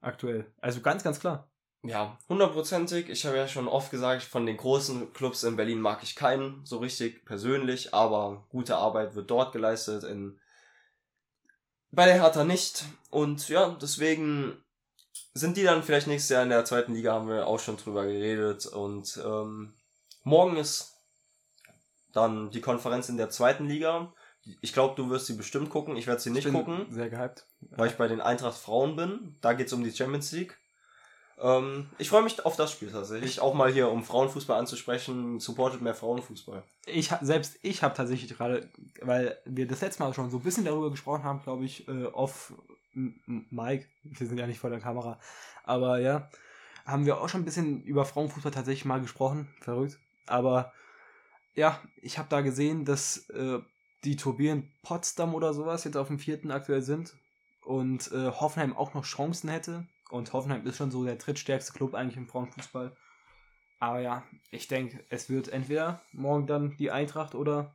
[0.00, 0.52] Aktuell.
[0.60, 1.50] Also ganz, ganz klar.
[1.84, 3.10] Ja, hundertprozentig.
[3.10, 6.64] Ich habe ja schon oft gesagt, von den großen Clubs in Berlin mag ich keinen
[6.64, 10.40] so richtig persönlich, aber gute Arbeit wird dort geleistet, in
[11.90, 12.84] bei der Hertha nicht.
[13.10, 14.56] Und ja, deswegen
[15.34, 18.04] sind die dann vielleicht nächstes Jahr in der zweiten Liga, haben wir auch schon drüber
[18.04, 18.66] geredet.
[18.66, 19.74] Und ähm,
[20.22, 20.94] morgen ist
[22.12, 24.12] dann die Konferenz in der zweiten Liga.
[24.60, 25.96] Ich glaube, du wirst sie bestimmt gucken.
[25.96, 27.46] Ich werde sie nicht gucken Sehr gehypt.
[27.60, 29.36] weil ich bei den Eintracht Frauen bin.
[29.40, 30.58] Da geht's um die Champions League.
[31.40, 33.40] Ähm, ich freue mich auf das Spiel tatsächlich.
[33.40, 35.40] Auch mal hier, um Frauenfußball anzusprechen.
[35.40, 36.62] Supportet mehr Frauenfußball.
[36.86, 38.68] Ich selbst ich habe tatsächlich gerade,
[39.00, 42.08] weil wir das letzte Mal schon so ein bisschen darüber gesprochen haben, glaube ich, äh,
[42.94, 43.86] M- Mike.
[44.04, 45.18] Wir sind ja nicht vor der Kamera,
[45.64, 46.30] aber ja,
[46.86, 49.52] haben wir auch schon ein bisschen über Frauenfußball tatsächlich mal gesprochen.
[49.60, 49.98] Verrückt.
[50.26, 50.72] Aber
[51.54, 53.58] ja, ich habe da gesehen, dass äh,
[54.04, 57.14] die Turbinen Potsdam oder sowas jetzt auf dem vierten aktuell sind
[57.64, 59.86] und äh, Hoffenheim auch noch Chancen hätte.
[60.10, 62.96] Und Hoffenheim ist schon so der drittstärkste Club eigentlich im Frauenfußball.
[63.80, 67.74] Aber ja, ich denke, es wird entweder morgen dann die Eintracht oder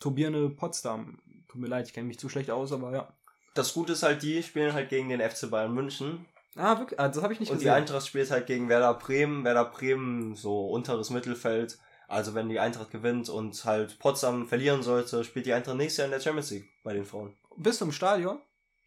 [0.00, 1.18] Turbine Potsdam.
[1.48, 3.12] Tut mir leid, ich kenne mich zu schlecht aus, aber ja.
[3.54, 6.26] Das Gute ist halt, die spielen halt gegen den FC Bayern München.
[6.56, 6.98] Ah, wirklich?
[6.98, 7.76] Ah, das habe ich nicht Und die gesehen.
[7.76, 9.44] Eintracht spielt halt gegen Werder Bremen.
[9.44, 11.78] Werder Bremen so unteres Mittelfeld.
[12.08, 16.06] Also wenn die Eintracht gewinnt und halt Potsdam verlieren sollte, spielt die Eintracht nächstes Jahr
[16.06, 17.36] in der Champions League bei den Frauen.
[17.56, 18.40] Bist du im Stadion?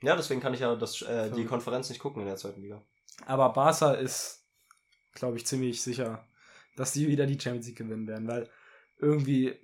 [0.04, 1.46] Ja, deswegen kann ich ja das, äh, die.
[1.46, 2.82] Konferenz nicht gucken in der zweiten Liga.
[3.26, 4.46] Aber Barca ist,
[5.14, 6.28] glaube ich, ziemlich sicher,
[6.76, 8.50] dass sie wieder die Champions League gewinnen werden, weil
[9.00, 9.58] irgendwie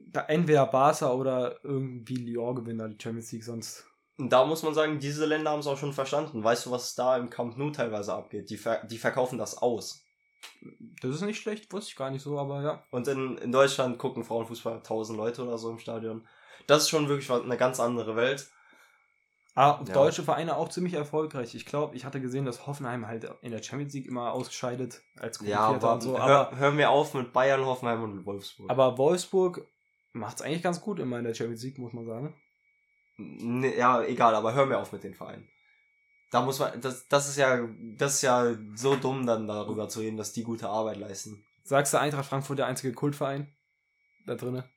[0.00, 3.86] da entweder Barca oder irgendwie Lyon gewinnen da die Champions League, sonst.
[4.18, 6.42] Und da muss man sagen, diese Länder haben es auch schon verstanden.
[6.42, 8.50] Weißt du, was da im Camp Nou teilweise abgeht?
[8.50, 10.04] Die, ver die verkaufen das aus.
[11.00, 12.82] Das ist nicht schlecht, wusste ich gar nicht so, aber ja.
[12.90, 16.26] Und in, in Deutschland gucken Frauenfußball 1000 Leute oder so im Stadion.
[16.66, 18.48] Das ist schon wirklich eine ganz andere Welt.
[19.58, 19.94] Ah, Ja.
[19.94, 21.54] deutsche Vereine auch ziemlich erfolgreich.
[21.54, 25.40] Ich glaube, ich hatte gesehen, dass Hoffenheim halt in der Champions League immer ausscheidet als
[25.40, 26.12] Ja, Gruppierter aber, und so.
[26.18, 28.70] hör, Aber, hör mir auf mit Bayern, Hoffenheim und Wolfsburg.
[28.70, 29.66] aber Wolfsburg
[30.12, 32.36] macht es eigentlich ganz gut immer in der Champions League, muss man sagen.
[33.16, 35.48] Nee, ja, egal, aber hör mir auf mit den Vereinen.
[36.30, 40.00] Da muss man, das, das ist ja, das ist ja so dumm, dann darüber zu
[40.00, 41.42] reden, dass die gute Arbeit leisten.
[41.64, 43.56] Sagst du Eintracht Frankfurt der einzige Kultverein
[44.26, 44.68] da drinne?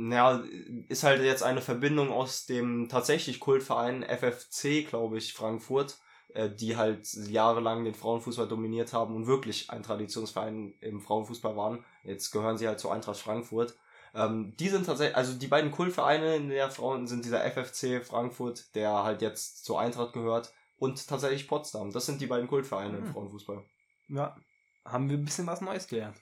[0.00, 0.44] Ja,
[0.88, 5.98] ist halt jetzt eine Verbindung aus dem tatsächlich Kultverein FFC, glaube ich, Frankfurt,
[6.34, 11.84] äh, die halt jahrelang den Frauenfußball dominiert haben und wirklich ein Traditionsverein im Frauenfußball waren.
[12.04, 13.74] Jetzt gehören sie halt zu Eintracht Frankfurt.
[14.14, 18.74] Ähm, die sind tatsächlich, also die beiden Kultvereine in der Frauen sind dieser FFC Frankfurt,
[18.76, 21.90] der halt jetzt zur Eintracht gehört, und tatsächlich Potsdam.
[21.90, 23.12] Das sind die beiden Kultvereine im Hm.
[23.12, 23.64] Frauenfußball.
[24.08, 24.36] Ja,
[24.84, 26.16] haben wir ein bisschen was Neues gelernt.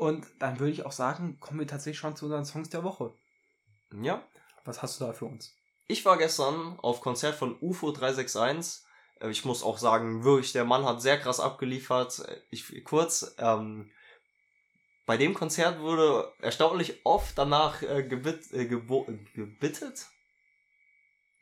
[0.00, 3.12] Und dann würde ich auch sagen, kommen wir tatsächlich schon zu unseren Songs der Woche.
[4.00, 4.26] Ja,
[4.64, 5.54] Was hast du da für uns?
[5.88, 8.82] Ich war gestern auf Konzert von UFO 361.
[9.20, 12.20] Äh, Ich muss auch sagen, wirklich, der Mann hat sehr krass abgeliefert.
[12.20, 13.90] Äh, Ich, kurz, ähm,
[15.06, 20.06] bei dem Konzert wurde erstaunlich oft danach äh, gebit, äh, gebo gebittet,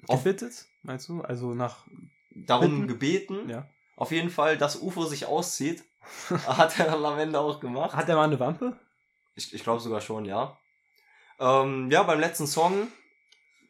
[0.09, 1.21] Auf- Gebittet, meinst du?
[1.21, 1.87] Also nach.
[2.31, 2.89] darum Bitten?
[2.89, 3.49] gebeten.
[3.51, 3.69] Ja.
[3.97, 5.85] Auf jeden Fall, dass UFO sich auszieht.
[6.46, 7.94] hat er dann am Ende auch gemacht.
[7.94, 8.78] Hat der mal eine Wampe?
[9.34, 10.59] Ich, ich glaube sogar schon, ja.
[11.38, 12.88] Ähm, ja, beim letzten Song,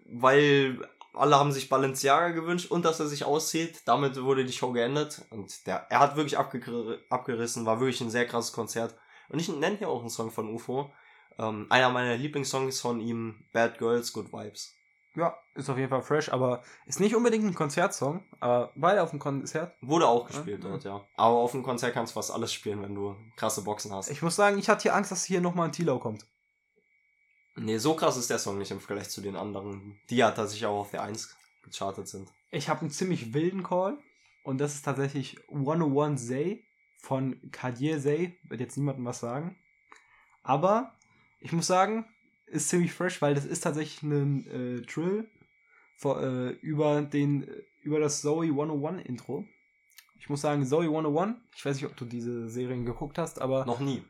[0.06, 0.80] weil
[1.12, 3.82] alle haben sich Balenciaga gewünscht und dass er sich auszieht.
[3.84, 5.26] Damit wurde die Show geendet.
[5.30, 8.94] Und der, er hat wirklich abgegr- abgerissen, war wirklich ein sehr krasses Konzert.
[9.28, 10.92] Und ich nenne hier auch einen Song von UFO.
[11.38, 14.77] Ähm, einer meiner Lieblingssongs von ihm, Bad Girls, Good Vibes.
[15.18, 19.10] Ja, ist auf jeden Fall fresh, aber ist nicht unbedingt ein Konzertsong, aber beide auf
[19.10, 19.76] dem Konzert.
[19.80, 20.70] Wurde auch gespielt Ja.
[20.70, 21.04] dort, ja.
[21.16, 24.10] Aber auf dem Konzert kannst du fast alles spielen, wenn du krasse Boxen hast.
[24.10, 26.24] Ich muss sagen, ich hatte hier Angst, dass hier nochmal ein Tilau kommt.
[27.56, 30.66] Nee, so krass ist der Song nicht im Vergleich zu den anderen, die ja tatsächlich
[30.66, 32.32] auch auf der 1 gechartet sind.
[32.52, 33.98] Ich habe einen ziemlich wilden Call
[34.44, 36.64] und das ist tatsächlich 101 Zay
[37.00, 38.38] von Cartier Zay.
[38.44, 39.58] Wird jetzt niemandem was sagen.
[40.44, 40.92] Aber
[41.40, 42.06] ich muss sagen,
[42.50, 44.46] ist ziemlich fresh, weil das ist tatsächlich ein
[44.78, 45.28] äh, Trill
[45.96, 49.44] vor, äh, über, den, äh, über das Zoe 101 Intro.
[50.18, 53.64] Ich muss sagen, Zoe 101, ich weiß nicht, ob du diese Serien geguckt hast, aber
[53.66, 54.02] Noch nie.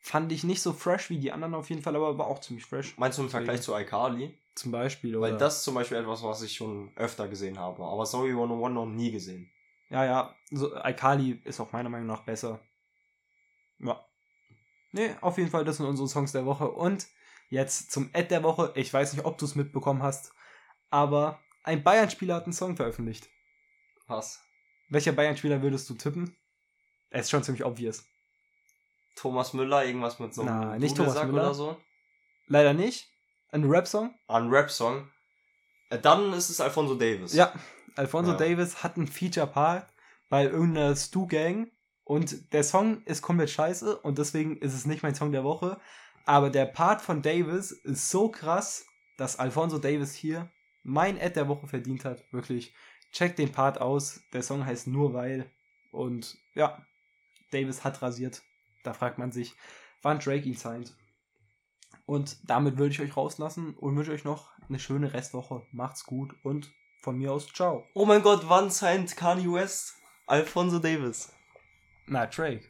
[0.00, 2.64] fand ich nicht so fresh wie die anderen auf jeden Fall, aber war auch ziemlich
[2.64, 2.96] fresh.
[2.98, 4.34] Meinst du im Vergleich zu iCarly?
[4.54, 5.18] Zum Beispiel.
[5.20, 7.82] Weil oder- das ist zum Beispiel etwas, was ich schon öfter gesehen habe.
[7.84, 9.50] Aber Sorry 101 noch nie gesehen.
[9.88, 12.60] Ja, ja, so, Alkali ist auch meiner Meinung nach besser.
[13.78, 14.04] Ja.
[14.92, 16.70] Nee, auf jeden Fall, das sind unsere Songs der Woche.
[16.70, 17.06] Und
[17.52, 18.72] jetzt zum Ad der Woche.
[18.74, 20.32] Ich weiß nicht, ob du es mitbekommen hast,
[20.90, 23.28] aber ein Bayern-Spieler hat einen Song veröffentlicht.
[24.06, 24.40] Was?
[24.88, 26.36] Welcher Bayern-Spieler würdest du tippen?
[27.10, 28.04] Er ist schon ziemlich obvious.
[29.16, 31.42] Thomas Müller, irgendwas mit so einem Nein, nicht Thomas Müller.
[31.44, 31.76] oder so?
[32.46, 33.08] Leider nicht.
[33.50, 34.14] Ein Rap-Song?
[34.28, 35.10] Ein Rap-Song.
[35.90, 37.34] Äh, Dann ist es Alfonso Davis.
[37.34, 37.52] Ja.
[37.96, 38.38] Alfonso Ja.
[38.38, 39.86] Davis hat einen Feature-Part
[40.30, 41.70] bei irgendeiner Stu-Gang
[42.04, 45.78] und der Song ist komplett scheiße und deswegen ist es nicht mein Song der Woche.
[46.24, 50.50] Aber der Part von Davis ist so krass, dass Alfonso Davis hier
[50.82, 52.24] mein Ad der Woche verdient hat.
[52.32, 52.74] Wirklich.
[53.12, 54.22] Checkt den Part aus.
[54.32, 55.50] Der Song heißt Nur weil.
[55.90, 56.84] Und ja,
[57.50, 58.42] Davis hat rasiert.
[58.82, 59.54] Da fragt man sich,
[60.00, 60.94] wann Drake ihn signed.
[62.06, 65.66] Und damit würde ich euch rauslassen und wünsche euch noch eine schöne Restwoche.
[65.70, 67.86] Macht's gut und von mir aus ciao.
[67.94, 69.94] Oh mein Gott, wann signed Kanye West?
[70.26, 71.32] Alfonso Davis.
[72.06, 72.68] Na, Drake.